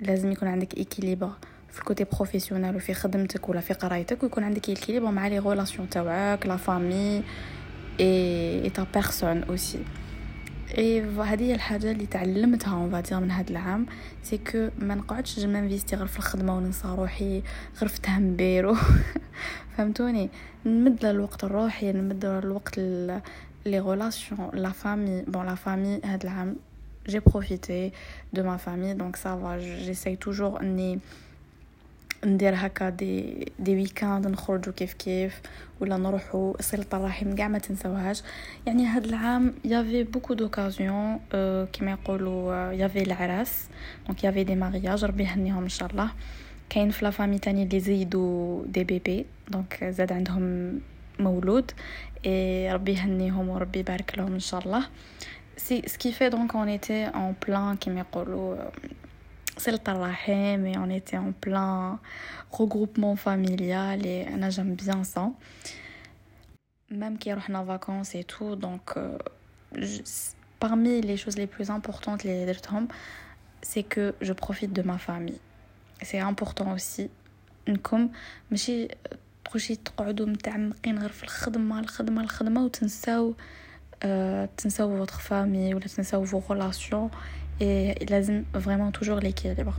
لازم 0.00 0.32
يكون 0.32 0.48
عندك 0.48 0.76
équilibre 0.76 1.30
في 1.70 1.78
ال 1.78 1.83
côté 1.83 2.04
professionnel 2.04 2.76
وفي 2.76 2.94
خدمتك 2.94 3.48
ولا 3.48 3.60
في 3.60 3.74
قرايتك 3.74 4.22
ويكون 4.22 4.44
عندك 4.44 4.68
équilibre 4.68 5.10
مع 5.10 5.28
les 5.28 5.38
relations 5.38 5.90
تاعك 5.90 6.46
la 6.46 6.56
famille 6.56 7.22
et 8.00 8.70
ta 8.70 8.86
personne 8.94 9.42
aussi 9.42 9.84
et 10.78 11.00
هذه 11.02 11.42
هي 11.42 11.54
الحاجة 11.54 11.90
اللي 11.90 12.06
تعلمتها 12.06 12.74
اون 12.74 13.22
من 13.22 13.30
هذا 13.30 13.50
العام. 13.50 13.86
c'est 14.22 14.38
que 14.38 14.68
ما 14.78 14.94
نقعدش 14.94 15.38
ن 15.38 15.44
investir 15.44 15.96
غير 15.96 16.06
في 16.06 16.18
الخدمة 16.18 16.56
وننسى 16.56 16.88
روحي 16.88 17.42
غير 17.80 17.88
في 17.88 18.00
تهمبير 18.00 18.74
فهمتوني؟ 19.76 20.30
نمد 20.66 21.04
الوقت 21.04 21.44
الروحي 21.44 21.92
نمد 21.92 22.24
الوقت 22.24 22.78
les 22.78 23.20
relations 23.66 24.50
la 24.54 24.70
famille 24.70 25.22
bon 25.22 25.46
la 25.46 25.54
famille 25.54 26.00
هذا 26.04 26.24
العام 26.24 26.56
profité 27.20 27.92
de 28.32 28.42
ma 28.42 28.58
famille. 28.58 28.94
Donc 28.94 29.16
ça 29.16 29.36
va 29.36 29.58
j'essaye 29.58 30.16
toujours 30.16 30.60
اني 30.60 30.98
ندير 32.24 32.52
هكا 32.56 32.88
des 32.88 33.46
des 33.58 33.74
week-ends 33.74 34.26
نخرجوا 34.26 34.72
كيف 34.72 34.92
كيف 34.92 35.40
ولا 35.80 35.96
نروحوا 35.96 36.62
صلة 36.62 36.86
الرحم 36.92 37.34
كاع 37.34 37.48
ما 37.48 37.58
تنسوهاش 37.58 38.22
يعني 38.66 38.86
هاد 38.86 39.04
العام 39.04 39.54
y 39.64 39.70
avait 39.70 40.02
beaucoup 40.02 40.34
d'occasions 40.34 41.18
كيما 41.72 41.90
يقولوا 41.90 42.72
y 42.72 42.77
avait 42.77 43.02
العراس 43.02 43.64
donc 44.06 44.24
y 44.24 44.27
avait 44.27 44.44
des 44.44 44.54
mariages 44.54 45.04
ربي 45.04 45.22
يهنيهم 45.22 45.62
إن 45.62 45.68
شاء 45.68 45.90
الله. 45.90 46.10
كاين 46.70 46.90
في 46.90 47.04
la 47.04 47.12
famille 47.12 47.38
تاني 47.38 47.62
اللي 47.62 47.80
زيدوا 47.80 48.64
des 48.66 48.84
bébés 48.84 49.26
donc 49.48 49.84
زاد 49.84 50.12
عندهم 50.12 50.78
مولود. 51.18 51.70
اي 52.26 52.72
ربي 52.72 52.92
يهنيهم 52.92 53.48
وربي 53.48 53.78
يبارك 53.78 54.18
لهم 54.18 54.32
إن 54.32 54.40
شاء 54.40 54.60
الله. 54.60 54.82
Ce 55.56 55.96
qui 55.98 56.12
fait 56.12 56.30
donc 56.30 56.54
on 56.54 56.66
était 56.66 57.06
en 57.14 57.32
plein 57.46 57.76
كما 57.80 58.00
يقولوا 58.00 58.56
صلة 59.57 59.79
الرحم 59.87 60.65
et 60.65 60.77
on 60.77 60.89
était 60.89 61.17
en 61.17 61.31
plein 61.31 61.99
regroupement 62.51 63.15
familial 63.15 64.05
et 64.05 64.27
انا 64.27 64.49
j'aime 64.49 64.75
bien 64.75 65.03
ça 65.03 65.31
même 66.91 67.17
كي 67.19 67.33
رحنا 67.33 67.65
vacances 67.65 68.15
et 68.15 68.23
tout 68.23 68.55
donc 68.55 68.97
euh, 68.97 69.17
parmi 70.59 71.01
les 71.01 71.17
choses 71.17 71.37
les 71.37 71.47
plus 71.47 71.69
importantes 71.69 72.23
les 72.23 72.45
درتهم 72.45 72.87
c'est 73.61 73.83
que 73.83 74.15
je 74.21 74.33
profite 74.33 74.73
de 74.73 74.81
ma 74.81 74.97
famille 74.97 75.39
c'est 76.01 76.19
important 76.19 76.73
aussi 76.73 77.09
انكم 77.67 78.09
ماشي 78.51 78.87
تخشي 79.45 79.75
تقعدوا 79.75 80.25
متعمقين 80.25 80.99
غير 80.99 81.09
في 81.09 81.23
الخدمه 81.23 81.79
الخدمه 81.79 82.21
الخدمه 82.21 82.65
وتنساو 82.65 83.33
euh, 84.03 84.47
تنساو 84.57 85.05
votre 85.05 85.19
famille 85.19 85.73
ولا 85.73 85.87
تنساو 85.95 86.25
vos 86.25 86.43
relations 86.51 87.09
et 87.60 88.10
لازم 88.10 88.44
vraiment 88.54 88.90
toujours 88.92 89.20
l'équilibre. 89.20 89.74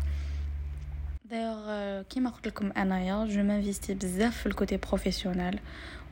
D'ailleurs 1.29 2.03
كيما 2.09 2.29
قلت 2.29 2.47
لكم 2.47 2.71
انايا 2.71 3.25
je 3.25 3.43
m'investis 3.43 3.93
بزاف 3.93 4.37
في 4.37 4.45
ال 4.45 4.52
côté 4.52 4.77
professionnel 4.77 5.59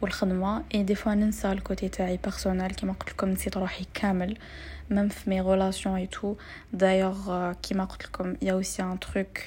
والخدمه 0.02 0.64
et 0.76 0.84
des 0.84 0.96
fois 0.96 1.14
ننسى 1.14 1.52
ال 1.52 1.59
côté 1.59 1.90
تاعي 1.90 2.20
personnel 2.24 2.72
كيما 2.72 2.94
قلت 2.94 3.10
لكم 3.10 3.30
نسيت 3.30 3.58
روحي 3.58 3.86
كامل 3.94 4.38
même 4.90 5.10
في 5.10 5.30
mes 5.30 5.42
relations 5.42 5.96
et 5.96 6.08
tout 6.08 6.36
d'ailleurs 6.74 7.52
كيما 7.54 7.86
قلت 7.86 8.06
لكم 8.06 8.36
y 8.42 8.54
a 8.54 8.59
aussi 8.59 8.84
un 8.84 9.00
truc 9.00 9.38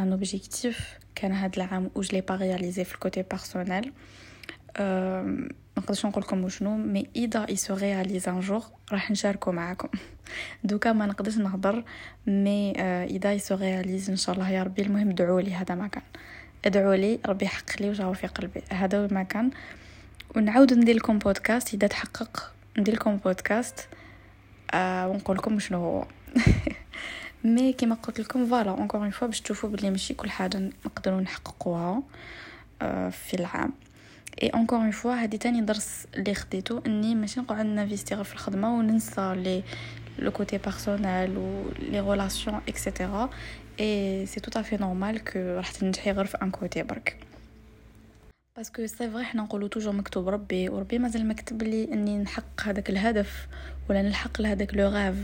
un 0.00 0.12
objectif 0.12 0.98
كان 1.14 1.32
هاد 1.32 1.56
العام 1.56 1.90
و 1.94 2.00
je 2.00 2.07
l'ai 2.07 2.20
pas 2.20 2.36
réalisé 2.36 2.84
نقدرش 5.82 6.06
نقول 6.06 6.22
لكم 6.24 6.48
شنو 6.48 6.76
mais 6.76 7.08
إذا 7.16 7.48
il 7.48 7.56
se 7.56 7.74
réalise 7.74 8.28
un 8.28 8.40
jour 8.40 8.62
راح 8.92 9.10
نشاركو 9.10 9.52
معاكم. 9.52 9.88
دوكا 10.64 10.92
ما 10.92 11.06
نقدرش 11.06 11.38
نهضر 11.38 11.84
mais 12.26 12.72
إذا 13.04 13.30
il 13.30 13.38
se 13.38 13.54
réalise 13.54 14.10
إن 14.10 14.16
شاء 14.16 14.34
الله 14.34 14.50
يا 14.50 14.62
ربي 14.62 14.82
المهم 14.82 15.10
ادعوا 15.10 15.40
لي 15.40 15.54
هذا 15.54 15.74
ما 15.74 15.86
كان. 15.86 16.02
ادعوا 16.64 16.94
لي 16.94 17.18
ربي 17.26 17.44
يحقق 17.44 17.82
لي 17.82 17.90
واش 17.90 18.03
راه 18.03 18.12
في 18.12 18.26
قلبي. 18.26 18.62
هذا 18.70 19.06
ما 19.06 19.22
كان. 19.22 19.50
ونعاود 20.36 20.72
ندير 20.72 20.96
لكم 20.96 21.18
بودكاست 21.18 21.74
إذا 21.74 21.86
تحقق 21.86 22.52
ندير 22.78 22.94
لكم 22.94 23.16
بودكاست 23.16 23.88
آه 24.74 25.08
ونقول 25.08 25.36
لكم 25.36 25.58
شنو 25.58 25.78
هو. 25.78 26.06
mais 27.44 27.72
كيما 27.72 27.94
قلت 27.94 28.20
لكم 28.20 28.46
voilà 28.46 28.70
encore 28.70 29.00
une 29.00 29.10
fois 29.10 29.26
باش 29.26 29.40
تشوفوا 29.40 29.68
بلي 29.68 29.90
ماشي 29.90 30.14
كل 30.14 30.30
حاجة 30.30 30.70
نقدروا 30.84 31.20
نحققوها 31.20 32.02
آه 32.82 33.08
في 33.08 33.34
العام. 33.34 33.72
et 34.42 34.48
encore 34.48 34.78
une 34.78 34.90
fois 34.90 35.22
هادي 35.22 35.38
تاني 35.38 35.60
درس 35.60 36.06
اللي 36.14 36.34
خديتو 36.34 36.80
إني 36.86 37.14
ماشي 37.14 37.40
نقعد 37.40 37.66
ن 37.66 37.72
investir 37.72 38.24
في 38.24 38.32
الخدمة 38.32 38.74
وننسى 38.74 39.34
les 39.36 39.62
le 40.18 40.30
côté 40.30 40.58
personnel 40.58 41.38
و 41.38 41.64
les 41.78 42.00
relations 42.00 42.60
et 42.68 42.84
cetera 42.84 43.30
et 43.80 44.26
c'est 44.26 44.40
tout 44.40 44.60
à 44.60 44.63
fait 44.63 44.76
normal 44.76 45.24
que 45.24 45.38
راح 45.38 45.70
تنجحي 45.70 46.10
غير 46.10 46.24
في 46.24 46.38
un 46.42 46.50
côté 46.50 46.82
برك. 46.82 47.16
parce 48.56 48.75
que 48.75 48.86
c'est 48.86 49.10
vrai 49.10 49.24
حنا 49.24 49.42
نقولو 49.42 49.66
toujours 49.66 49.92
مكتوب 49.92 50.28
ربي 50.28 50.68
وربي 50.68 50.98
مازال 50.98 51.28
مكتب 51.28 51.62
لي 51.62 51.92
إني 51.92 52.18
نحقق 52.18 52.62
هذاك 52.64 52.90
الهدف 52.90 53.46
ولا 53.90 54.02
نلحق 54.02 54.40
لهذاك 54.40 54.74
le 54.74 54.88
rêve 54.88 55.16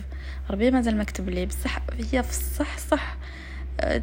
ربي 0.51 0.71
مازال 0.71 0.99
مكتب 0.99 1.29
لي. 1.29 1.47
بصح 1.47 1.79
هي 2.12 2.23
في 2.23 2.31
الصح 2.31 2.79
صح 2.79 3.16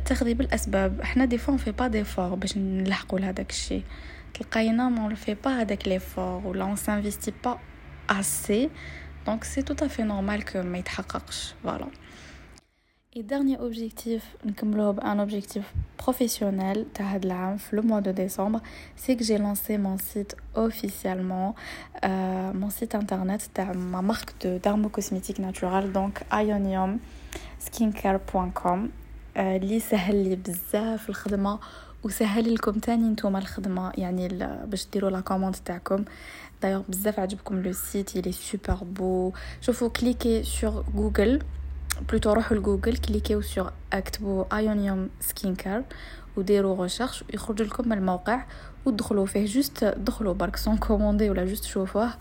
تاخذي 0.06 0.34
بالأسباب. 0.34 1.02
حنا 1.02 1.26
des 1.26 1.38
fois 1.38 1.58
fait 1.58 1.72
pas 1.72 1.88
d'efforts 1.88 2.36
باش 2.36 2.58
نلحقوا 2.58 3.20
لهذاك 3.20 3.50
الشيء. 3.50 3.84
تلقاينا 4.35 4.89
ما 4.89 5.09
on 5.09 5.15
fait 5.15 5.47
pas 5.47 5.65
avec 5.65 5.87
l'effort 5.87 6.47
ولا 6.47 6.75
on 6.75 6.77
s'investit 6.77 7.35
pas 7.45 7.59
assez 8.09 8.71
donc 9.27 9.45
c'est 9.45 9.63
tout 9.63 9.85
à 9.85 9.89
fait 9.89 10.05
normal 10.05 10.45
que 10.45 10.59
ما 10.59 10.79
يتحققش 10.79 11.55
voilà 11.65 11.87
et 13.13 13.23
dernier 13.23 13.59
objectif 13.59 14.23
نكملوه 14.45 14.91
بان 14.91 15.29
objectif 15.29 15.63
professionnel 16.03 16.79
تاع 16.95 17.15
هاد 17.15 17.25
العام 17.25 17.57
في 17.57 17.77
le 17.77 17.83
mois 17.83 18.01
de 18.01 18.13
décembre 18.13 18.61
c'est 18.97 19.17
que 19.17 19.25
j'ai 19.25 19.39
lancé 19.39 19.79
mon 19.79 19.99
site 19.99 20.37
officiellement 20.55 21.55
euh, 22.05 22.53
mon 22.53 22.71
site 22.71 22.95
internet 22.95 23.51
تاع 23.55 23.73
ma 23.73 24.03
marque 24.03 24.41
de 24.45 24.59
dermocosmétiques 24.59 25.41
naturels 25.41 25.93
donc 25.93 26.23
ioniumskincare.com 26.33 28.91
اللي 29.38 29.80
سهل 29.80 30.30
لي 30.30 30.36
بزاف 30.36 31.10
الخدمة 31.10 31.60
وسهل 32.04 32.54
لكم 32.54 32.72
تاني 32.72 33.10
نتوما 33.10 33.40
الخدمة 33.40 33.92
يعني 33.98 34.28
باش 34.66 34.88
ديروا 34.94 35.10
la 35.10 35.20
commande 35.20 35.56
تاعكم. 35.56 36.06
دايوغ 36.62 36.82
بزاف 36.90 37.20
عجبكم 37.20 37.62
le 37.62 37.72
site 37.72 38.16
il 38.16 38.32
est 38.32 38.51
super 38.51 38.84
beau 38.84 39.34
شوفوا 39.62 39.90
cliquez 39.90 40.44
sur 40.44 40.86
جوجل 40.96 41.44
plutôt 42.10 42.34
روحوا 42.34 42.58
لجوجل 42.58 42.98
كليكيو 42.98 43.42
sur 43.42 43.72
اكتبوا 43.94 44.58
ايونيوم 44.58 45.10
skin 45.20 45.56
care 45.56 45.84
وديروا 46.38 46.84
recherche 46.84 47.24
يخرج 47.34 47.62
لكم 47.62 47.94
الموقع 47.94 48.46
ودخلوا 48.86 49.26
فيه. 49.26 49.46
juste 49.46 49.84
دخلوا 49.84 50.34
برك 50.34 50.56
sans 50.56 50.78
commander 50.78 51.30
ولا 51.30 51.46
juste 51.46 51.64
شوفوه. 51.64 52.14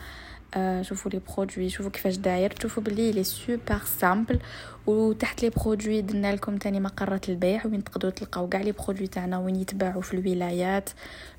شوفوا 0.83 1.11
les 1.11 1.21
produits 1.37 1.69
شوفوا 1.69 1.91
كيفاش 1.91 2.17
داير 2.17 2.51
تشوفوا 2.51 2.83
بلي 2.83 3.13
il 3.13 3.25
est 3.25 3.45
super 3.45 3.79
simple 4.01 4.39
وتحت 4.87 5.43
les 5.43 5.51
produits 5.51 6.01
درنا 6.01 6.33
لكم 6.33 6.57
تاني 6.57 6.81
مقرات 6.81 7.29
البيع 7.29 7.67
وين 7.67 7.85
تقدروا 7.85 8.13
تلقاو 8.13 8.49
كاع 8.49 8.61
les 8.61 8.73
produits 8.73 9.07
تاعنا 9.07 9.39
وين 9.39 9.57
يتباعوا 9.57 10.03
في 10.03 10.15
الولايات 10.15 10.91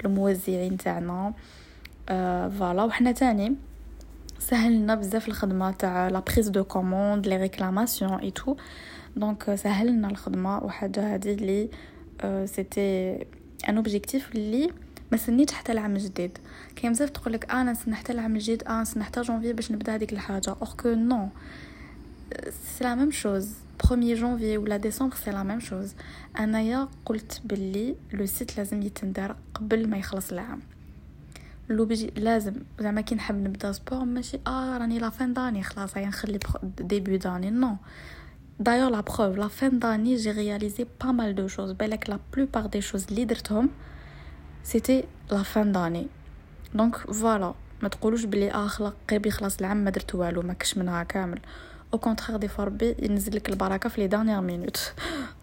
الموزعين 0.06 0.78
تاعنا 0.78 1.34
آه 2.10 2.48
voilà 2.50 2.84
وحنا 2.84 3.12
تاني 3.12 3.56
سهلنا 4.40 4.96
بزاف 4.96 5.28
الخدمه 5.28 5.72
تاع 5.72 6.08
la 6.08 6.20
prise 6.20 6.50
de 6.50 6.64
commande 6.64 7.28
les 7.28 7.38
réclamations 7.38 8.14
et 8.14 8.32
tout 8.32 8.56
donc 9.16 9.56
سهلنا 9.56 10.08
الخدمه 10.08 10.64
وحاجه 10.64 11.16
هذه 11.16 11.34
اللي 11.34 11.70
c'était 12.46 13.16
un 13.70 13.78
objectif 13.78 14.36
اللي 14.36 14.70
ما 15.12 15.18
سنيتش 15.18 15.54
حتى 15.54 15.72
العام 15.72 15.96
الجديد 15.96 16.38
كاين 16.76 16.92
بزاف 16.94 17.10
تقول 17.10 17.34
لك 17.34 17.52
آنا 17.52 17.72
نستنى 17.72 17.96
حتى 17.96 18.14
العام 18.14 18.36
الجديد 18.36 18.64
آه 18.68 18.82
نستنى 18.82 19.04
حتى 19.04 19.22
جونفي 19.22 19.54
باش 19.54 19.72
نبدأ 19.72 19.96
هذيك 19.96 20.14
الحاجة. 20.14 20.50
or 20.50 20.68
que 20.78 20.90
non. 20.90 21.30
c'est 22.78 22.84
la 22.84 22.96
même 22.96 23.12
chose 23.12 23.50
1 23.92 24.00
جونفي 24.00 24.58
ولا 24.58 24.78
décembre 24.78 25.16
c'est 25.16 25.32
la 25.32 25.44
même 25.44 25.60
chose 25.60 25.94
أنايا 26.40 26.88
قلت 27.06 27.42
باللي 27.46 27.96
le 28.14 28.26
site 28.26 28.58
لازم 28.58 28.82
يتندار 28.82 29.36
قبل 29.54 29.90
ما 29.90 29.98
يخلص 29.98 30.32
العام. 30.32 30.62
لوبجي 31.70 32.12
لازم. 32.16 32.54
زعما 32.80 33.02
كي 33.02 33.16
نحب 33.16 33.36
نبدأ 33.36 33.72
sport 33.72 34.06
ماشي 34.06 34.40
آه 34.48 34.78
راني 34.78 35.00
la 35.00 35.10
fin 35.10 35.34
d'année 35.34 35.64
خلاص 35.64 35.98
هيا 35.98 36.08
نخلي 36.08 36.40
début 36.80 37.18
d'année 37.18 37.50
non 37.50 37.76
d'ailleurs 38.60 38.90
la 38.90 39.02
preuve 39.02 39.38
la 39.38 39.48
fin 39.48 39.80
d'année 39.80 40.16
j'ai 40.16 40.32
réalisé 40.32 40.86
pas 41.02 41.12
mal 41.12 41.36
de 41.36 41.48
choses 41.48 41.72
بالك 41.72 42.10
la 42.10 42.20
plupart 42.34 42.66
des 42.66 42.82
choses 42.82 43.06
اللي 43.10 43.26
درتهم 43.26 43.70
c'était 44.66 45.04
la 45.32 45.44
fin 45.44 45.72
d'année 45.72 46.08
donc 46.74 46.96
voilà 46.98 47.54
ما 47.82 47.90
تقولوش 47.90 48.24
بلي 48.24 48.54
آه 48.54 48.94
قريب 49.10 49.26
يخلص 49.26 49.60
العام 49.60 49.78
ما 49.78 49.90
درت 49.90 50.16
والو 50.16 50.42
ما 50.42 50.54
كش 50.54 50.78
منها 50.78 51.04
كامل. 51.04 51.40
Au 51.94 52.00
contraire 52.00 52.38
دي 52.38 52.50
ربي 52.60 52.96
ينزل 53.00 53.36
لك 53.36 53.50
البركة 53.50 53.90
في 53.90 54.02
les 54.02 54.08
dernières 54.08 54.42
minutes 54.42 54.94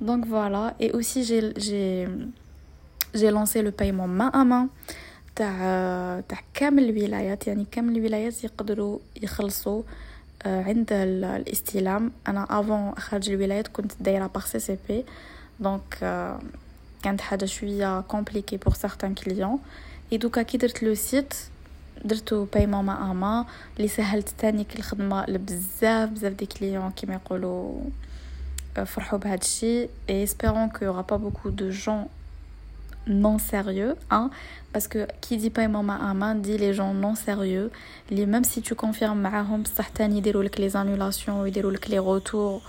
donc 0.01 0.25
voilà 0.25 0.75
et 0.81 0.91
aussi 0.91 1.23
j'ai 1.23 1.53
j'ai 1.53 2.09
j'ai 3.15 3.31
lancé 3.31 3.63
le 3.63 3.71
paiement 3.79 4.09
مع 4.09 4.25
أمان 4.25 4.69
تاع 5.37 6.21
تاع 6.29 6.41
كامل 6.55 6.89
الولايات. 6.91 7.47
يعني 7.47 7.67
كامل 7.71 7.97
الولايات 7.97 8.45
يقدروا 8.45 8.99
يخلصوا 9.23 9.83
عند 10.45 10.93
الاستلام. 10.93 12.13
أنا 12.29 12.61
avant 12.61 12.95
خارج 12.95 13.31
الولايات 13.31 13.69
كنت 13.69 13.93
دايرة 14.01 14.27
par 14.27 14.47
CCP 14.47 15.05
donc 15.61 15.99
كانت 17.03 17.21
حاجة 17.21 17.45
شوية 17.45 18.01
compliquée 18.01 18.57
pour 18.57 18.75
certains 18.75 19.15
clients 19.15 19.59
et 20.13 20.19
donc 20.19 20.43
كي 20.43 20.59
درت 20.59 20.83
le 20.83 20.95
site 20.95 21.35
درتو 22.05 22.45
paiement 22.45 22.85
مع 22.85 23.11
أمان 23.11 23.47
اللي 23.77 23.89
سهلت 23.89 24.29
تاني 24.39 24.67
الخدمة 24.77 25.27
لبزاف 25.29 26.09
بزاف 26.09 26.33
des 26.33 26.47
clients 26.47 26.91
كيما 26.91 27.15
يقولوا 27.15 27.81
فرحوا 28.87 29.19
بهذا 29.19 29.41
الشيء. 29.41 29.91
et 30.11 30.25
espérons 30.25 30.69
qu'il 30.69 30.85
y 30.85 30.88
aura 30.88 31.01
pas 31.01 31.17
beaucoup 31.17 31.49
de 31.49 31.71
gens 31.71 32.07
non 33.09 33.39
sérieux 33.39 33.95
hein. 34.13 34.31
Parce 34.73 34.87
que 34.87 35.01
qui 35.21 35.37
dit 35.37 35.51
paiement 35.51 35.83
مع 35.83 36.11
أمان 36.11 36.43
dit 36.43 36.57
les 36.57 36.73
gens 36.73 36.95
non 36.95 37.15
sérieux. 37.15 37.71
Et 38.11 38.27
même 38.27 38.45
si 38.45 38.63
tu 38.63 38.75
confirmes 38.75 39.23
معاهم 39.23 39.63
بصح 39.63 39.89
تاني 39.89 40.19
يديروا 40.19 40.43
لك 40.43 40.57
les 40.57 40.73
annulations 40.75 41.29
ويديروا 41.29 41.73
لك 41.73 41.87
les 41.87 41.99
retours. 41.99 42.63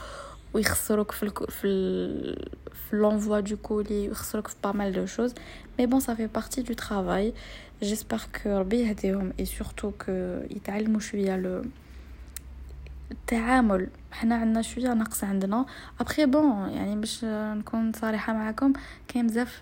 ويخسروك 0.54 1.12
في 1.12 1.24
ال 1.24 1.52
في 1.52 1.68
ال 1.68 2.50
في 2.74 3.02
l'envoi 3.02 3.50
du 3.50 3.56
colis 3.68 3.92
ويخسروك 3.92 4.48
في 4.48 4.56
pas 4.66 4.74
mal 4.74 4.94
de 4.94 5.06
choses. 5.06 5.34
Mais 5.78 5.88
bon 5.88 6.00
ça 6.00 6.16
fait 6.16 6.28
partie 6.40 6.64
du 6.64 6.76
travail. 6.76 7.34
J'espère 7.82 8.32
que 8.32 8.48
ربي 8.48 8.82
يهديهم 8.82 9.34
et 9.40 9.46
surtout 9.46 9.92
que 10.06 10.12
يتعلموا 10.56 11.00
شوية 11.00 11.42
le 11.44 11.68
التعامل 13.12 13.88
حنا 14.12 14.36
عندنا 14.36 14.62
شوية 14.62 14.94
نقص 14.94 15.24
عندنا. 15.24 15.66
après 16.00 16.26
bon 16.26 16.70
يعني 16.70 16.96
باش 16.96 17.26
نكون 17.26 17.94
صريحة 17.94 18.34
معكم 18.34 18.74
كاين 19.08 19.28
بزاف 19.28 19.62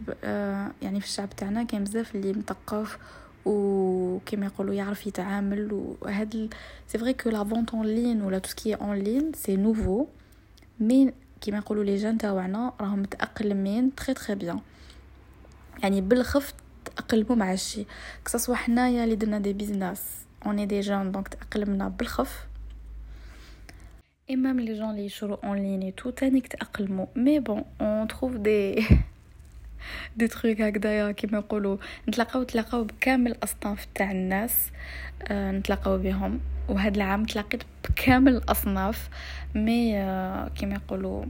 يعني 0.82 1.00
في 1.00 1.06
الشعب 1.06 1.30
تاعنا 1.30 1.64
كاين 1.64 1.84
بزاف 1.84 2.16
اللي 2.16 2.34
مثقف 2.34 2.98
وكما 3.46 4.46
يقولوا 4.46 4.74
يعرف 4.74 5.08
يتعامل. 5.08 5.96
وهاد 6.02 6.54
c'est 6.88 6.98
vrai 6.98 7.14
que 7.14 7.30
la 7.30 7.44
vente 7.44 7.70
en 7.74 7.86
ligne 7.86 8.22
ولا 8.22 8.40
tout 8.40 8.50
ce 8.50 8.60
qui 8.60 8.76
en 8.76 8.96
ligne 8.96 9.32
c'est 9.34 9.56
nouveau 9.56 10.06
mais 10.82 11.14
كما 11.42 11.58
يقولوا 11.58 11.84
les 11.84 11.96
gens 11.96 12.18
تاعنا 12.18 12.74
راهم 12.82 13.00
متأقلمين 13.00 13.96
très 13.96 14.14
très 14.14 14.36
bien 14.36 14.60
يعني 15.84 16.02
بالخف 16.02 16.54
تأقلموا 16.86 17.36
مع 17.36 17.54
الشيء. 17.54 17.86
que 18.26 18.36
ce 18.36 18.42
soit 18.42 18.56
حنايا 18.56 19.04
اللي 19.04 19.16
درنا 19.16 19.40
des 19.40 19.54
business 19.54 20.02
on 20.46 20.66
est 20.66 20.80
des 20.80 20.90
jeunes 20.90 21.12
donc 21.12 21.28
تأقلمنا 21.28 21.88
بالخف. 21.88 22.46
Même 24.32 24.60
les 24.60 24.76
gens 24.80 24.90
اللي 24.90 25.06
يشرو 25.06 25.36
en 25.36 25.54
ligne 25.54 25.92
et 25.92 26.04
tout 26.04 26.10
تانيك 26.10 26.48
تأقلموا. 26.48 27.06
Mais 27.16 27.40
bon 27.40 27.66
on 27.80 28.08
trouve 28.08 28.38
des 28.42 28.84
des 30.18 30.28
trucs 30.28 30.62
هكذايا 30.62 31.12
كيما 31.12 31.38
يقولوا. 31.38 31.78
نتلاقاو 32.10 32.44
تلاقاو 32.44 32.84
بكامل 32.84 33.32
الأصناف 33.32 33.88
تاع 33.96 34.12
الناس 34.12 34.72
آه 35.24 35.52
نتلاقاو 35.52 35.98
بهم. 35.98 36.40
وهذا 36.70 36.96
العام 36.96 37.26
تلاقيت 37.26 37.64
بكامل 37.90 38.36
الأصناف 38.36 39.10
mais 39.56 39.98
آه 39.98 40.48
كيما 40.48 40.76
يقولوا 40.76 41.26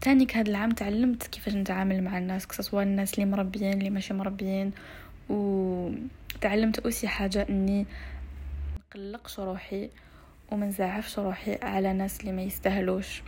تانيك 0.00 0.36
هذا 0.36 0.50
العام 0.50 0.70
تعلمت 0.70 1.26
كيفاش 1.26 1.54
نتعامل 1.54 2.04
مع 2.04 2.18
الناس 2.18 2.46
que 2.46 2.58
ce 2.58 2.66
soit 2.66 2.82
الناس 2.82 3.14
اللي 3.14 3.26
مربيين 3.26 3.78
اللي 3.78 3.90
ماشي 3.90 4.14
مربيين. 4.14 4.72
وتعلمت 5.28 6.78
aussi 6.78 7.08
حاجة 7.08 7.46
إني 7.50 7.86
نقلقش 8.96 9.40
روحي 9.40 9.90
وما 10.52 10.66
نزعفش 10.66 11.18
روحي 11.18 11.58
على 11.62 11.92
ناس 11.92 12.20
اللي 12.20 12.32
ما 12.32 12.42
يستاهلوش. 12.42 13.22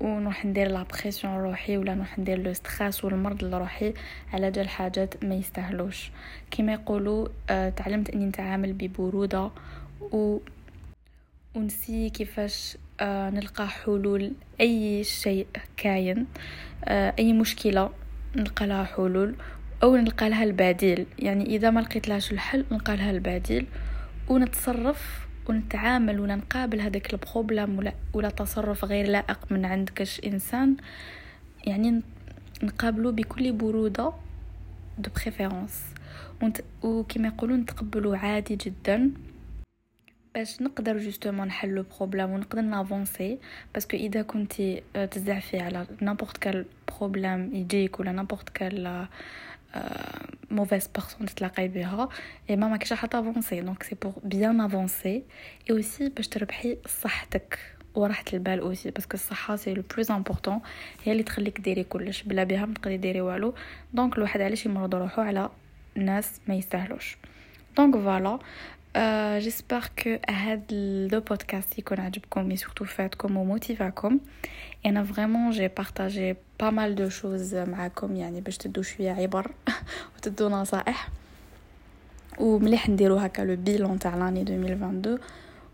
ونروح 0.00 0.46
ندير 0.46 0.68
la 0.68 0.82
pression 0.82 1.34
روحي 1.34 1.76
ولا 1.76 1.94
نروح 1.94 2.18
ندير 2.18 2.38
le 2.38 2.52
stress 2.52 3.04
والمرض 3.04 3.44
لروحي 3.44 3.94
على 4.32 4.50
جال 4.50 4.68
حاجات 4.68 5.24
ما 5.24 5.34
يستاهلوش. 5.34 6.10
كما 6.50 6.72
يقولوا 6.72 7.28
آه 7.50 7.68
تعلمت 7.68 8.10
أني 8.10 8.24
نتعامل 8.24 8.72
ببرودة 8.72 9.50
و 10.00 10.38
ونسي 11.54 12.10
كيفاش 12.10 12.76
آه 13.00 13.30
نلقى 13.30 13.68
حلول 13.68 14.32
أي 14.60 15.04
شيء 15.04 15.46
كاين 15.76 16.26
آه 16.84 17.14
أي 17.18 17.32
مشكلة 17.32 17.90
نلقى 18.36 18.66
لها 18.66 18.84
حلول 18.84 19.34
أو 19.82 19.96
نلقى 19.96 20.28
لها 20.28 20.44
البديل. 20.44 21.06
يعني 21.18 21.44
إذا 21.46 21.70
ما 21.70 21.80
لقيت 21.80 22.08
لهاش 22.08 22.32
الحل 22.32 22.64
نلقى 22.72 22.96
لها 22.96 23.10
البديل 23.10 23.66
ونتصرف 24.28 25.29
ونتعامل 25.50 26.20
ولا 26.20 26.36
نقابل 26.36 26.80
هذاك 26.80 27.14
البروبليم 27.14 27.78
ولا 27.78 27.92
ولا 28.14 28.28
تصرف 28.28 28.84
غير 28.84 29.06
لائق 29.06 29.38
من 29.50 29.64
عند 29.64 29.88
كاش 29.88 30.20
إنسان 30.26 30.76
يعني 31.66 32.02
نقابلو 32.62 33.12
بكل 33.12 33.52
برودة 33.52 34.12
de 34.98 35.10
préférence 35.16 35.84
وكما 36.82 37.28
يقولون 37.28 37.60
نتقبلو 37.60 38.14
عادي 38.14 38.56
جدا 38.56 39.10
باش 40.34 40.62
نقدر 40.62 40.98
justement 40.98 41.46
نحلو 41.46 41.84
problème 41.98 42.30
ونقدر 42.30 42.60
ن 42.60 42.69
avancer. 42.69 43.38
parce 43.74 43.88
que 43.88 43.96
إذا 43.96 44.22
كنتي 44.22 44.82
تزعفي 45.10 45.60
على 45.60 45.86
n'importe 46.00 46.36
quel 46.36 46.64
problème 46.88 47.54
يجيك 47.54 48.00
ولا 48.00 48.12
n'importe 48.12 48.48
quelle 48.48 49.06
mauvaise 50.50 50.88
personne 50.98 51.24
تتلاقاي 51.26 51.68
بها 51.68 52.08
اي 52.50 52.56
ما 52.56 52.68
ماكش 52.68 52.92
راح 52.92 53.06
ت 53.06 53.13
avancer 53.13 53.60
donc 53.60 53.82
c'est 53.82 53.94
pour 53.94 54.12
bien 54.24 54.60
avancer 54.60 55.08
et 55.08 55.24
aussi 55.70 56.08
باش 56.08 56.28
تربحي 56.28 56.78
صحتك 57.02 57.58
وراحة 57.94 58.24
البال 58.32 58.60
aussi 58.60 58.90
parce 58.90 59.05
que 59.05 59.14
الصحة 59.14 59.56
c'est 59.56 59.74
le 59.74 59.82
plus 59.94 60.10
important 60.10 60.60
هي 61.04 61.12
اللي 61.12 61.22
تخليك 61.22 61.60
ديري 61.60 61.84
كلش 61.84 62.22
بلا 62.22 62.44
بها 62.44 62.66
ما 62.66 62.74
تقدري 62.74 62.96
ديري 62.96 63.20
والو 63.20 63.54
donc 63.92 64.16
الواحد 64.18 64.40
علاش 64.40 64.66
يمرض 64.66 64.94
روحو 64.94 65.22
على 65.22 65.50
ناس 65.94 66.40
ما 66.48 66.54
يستاهلوش 66.54 67.16
donc 67.76 67.94
voilà 67.94 68.38
j'espère 69.38 69.90
que 70.02 70.16
هاد 70.28 70.72
le 71.12 71.20
podcast 71.20 71.78
يكون 71.78 72.00
عجبكم 72.00 72.48
mais 72.48 72.56
surtout 72.56 72.84
فادتكم 72.84 73.36
و 73.36 73.45
motiva 73.45 74.01
كم 74.01 74.20
أنا 74.86 75.04
vraiment 75.04 75.50
j'ai 75.50 75.68
partagé 75.68 76.36
pas 76.60 76.70
mal 76.70 76.94
de 76.94 77.08
choses 77.08 77.54
معاكم 77.54 78.16
يعني 78.16 78.40
باش 78.40 78.56
تدو 78.56 78.82
شوية 78.82 79.12
عبر 79.12 79.50
وتدو 80.16 80.48
نصائح 80.48 81.08
ومليح 82.38 82.88
نديرو 82.88 83.16
هكا 83.16 83.42
le 83.42 83.56
bilan 83.56 83.98
تاع 83.98 84.16
l'année 84.16 84.42
2022 84.42 85.18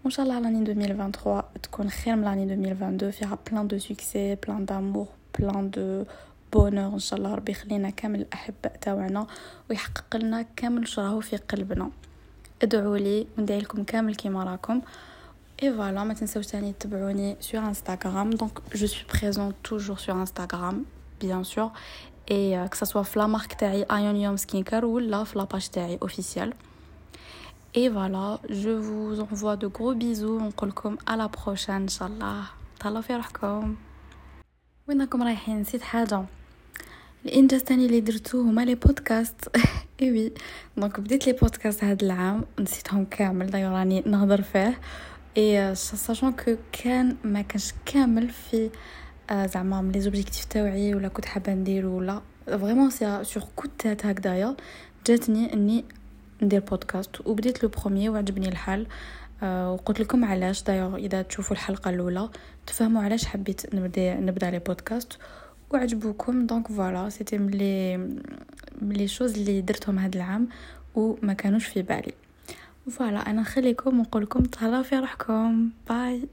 وان 0.05 0.11
شاء 0.11 0.27
الله 0.27 0.41
l'année 0.41 0.71
2023 0.71 1.43
تكون 1.63 1.91
خير 1.91 2.17
من 2.17 2.25
l'année 2.25 2.45
2022 2.53 3.11
فيها 3.11 3.39
plein 3.51 3.67
de 3.67 3.79
succès 3.79 4.35
plein 4.35 4.65
d'amour 4.65 5.09
plein 5.39 5.71
de 5.71 6.05
bonheur 6.53 6.95
ان 6.95 6.99
شاء 6.99 7.19
الله 7.19 7.35
ربي 7.35 7.53
يخلينا 7.53 7.91
كامل 7.91 8.21
الاحباء 8.21 8.77
تاعنا 8.81 9.27
ويحقق 9.71 10.17
لنا 10.17 10.47
كامل 10.57 10.89
واش 10.89 11.05
راهو 11.05 11.21
في 11.21 11.37
قلبنا 11.37 11.91
ادعوا 12.62 12.98
لي 12.98 13.28
وندعي 13.38 13.60
لكم 13.60 13.84
كامل 13.84 14.16
كيما 14.16 14.44
راكم 14.44 14.82
Et 15.62 15.70
voilà, 15.70 16.04
ما 16.04 16.14
تنساوش 16.14 16.48
تاني 16.48 16.74
تتبعوني 16.74 17.36
sur 17.42 17.64
Instagram. 17.74 18.34
Donc 18.34 18.52
je 18.74 18.86
suis 18.86 19.06
présente 19.06 19.54
toujours 19.64 20.00
sur 20.00 20.16
Instagram, 20.16 20.84
bien 21.20 21.44
sûr. 21.44 21.72
Et 22.28 22.58
euh, 22.58 22.68
que 22.68 22.78
ça 22.78 22.86
soit 22.86 23.04
في 23.04 23.20
la 23.20 23.28
marque 23.28 23.58
تاعي 23.58 23.86
Ionium 23.86 24.38
Skincare 24.38 24.84
ولا 24.84 25.24
في 25.24 25.40
la 25.40 25.46
page 25.46 25.70
تاعي 25.70 26.00
officielle. 26.02 26.54
Et 27.76 27.90
voilà, 27.90 28.40
je 28.50 28.70
vous 28.70 29.20
envoie 29.20 29.56
de 29.56 29.68
gros 29.68 29.94
bisous. 29.94 30.42
ونقولكم 30.42 30.98
à 31.08 31.16
la 31.16 31.28
prochaine 31.28 31.70
ان 31.70 31.88
شاء 31.88 32.08
الله. 32.08 32.44
تهلاو 32.80 33.02
في 33.02 33.16
روحكم. 33.16 33.76
وين 34.88 35.02
راكم 35.02 35.24
رايحين 35.24 35.62
نسيت 35.62 35.82
حاجه 35.82 36.26
الإنجاز 37.27 37.63
تاني 37.63 37.87
اللي 37.87 38.01
درتو 38.01 38.41
هما 38.41 38.65
les 38.65 38.75
podcasts 38.75 39.57
eh 40.03 40.11
oui. 40.11 40.33
donc 40.77 41.01
بديت 41.01 41.27
les 41.27 41.33
podcasts 41.33 41.85
هاد 41.85 42.03
العام 42.03 42.45
نسيتهم 42.61 43.05
كامل 43.05 43.47
دايوغ 43.47 43.73
راني 43.73 44.03
نهضر 44.07 44.43
فيه. 44.43 44.79
et 45.37 45.75
sachant 45.75 46.33
que 46.33 46.57
كان 46.73 47.17
ما 47.25 47.43
كانش 47.43 47.73
كامل 47.87 48.29
في 48.29 48.71
زعما 49.31 49.91
les 49.93 50.01
objectifs 50.01 50.45
تاوعي 50.45 50.95
ولا 50.95 51.09
كنت 51.09 51.25
حابة 51.25 51.53
ندير 51.53 51.87
ولا. 51.87 52.23
vraiment 52.47 52.91
c'est 52.91 53.25
sur 53.25 53.43
coup 53.57 53.69
de 53.79 53.88
tête 53.88 54.07
هكذايا 54.07 54.57
جاتني 55.07 55.53
إني 55.53 55.85
ندير 56.43 56.61
بودكاست 56.61 57.27
وبديت 57.27 57.63
le 57.63 57.69
premier 57.69 58.09
وعجبني 58.09 58.49
الحال. 58.49 58.87
وقلت 59.43 60.01
لكم 60.01 60.25
علاش 60.25 60.63
دايوغ 60.63 60.97
إذا 60.97 61.23
تشوفوا 61.23 61.57
الحلقة 61.57 61.91
الأولى 61.91 62.29
تفهموا 62.67 63.03
علاش 63.03 63.25
حبيت 63.25 63.75
نبدا 63.75 64.15
نبدأ 64.15 64.51
les 64.51 64.59
podcasts 64.59 65.19
وعجبوكم. 65.71 66.47
donc 66.47 66.69
voilà 66.69 67.09
c'était 67.09 67.39
les 67.39 67.97
les 68.83 69.09
choses 69.09 69.39
اللي 69.39 69.61
درتهم 69.61 69.99
هاد 69.99 70.17
العام 70.17 70.49
وما 70.95 71.33
كانوش 71.33 71.67
في 71.67 71.83
بالي. 71.83 72.13
voilà 72.91 73.31
أنا 73.31 73.41
نخليكم 73.41 73.99
ونقول 73.99 74.23
لكم 74.23 74.43
تهلاو 74.43 74.83
في 74.83 74.97
روحكم. 74.99 75.71
bye 75.89 76.29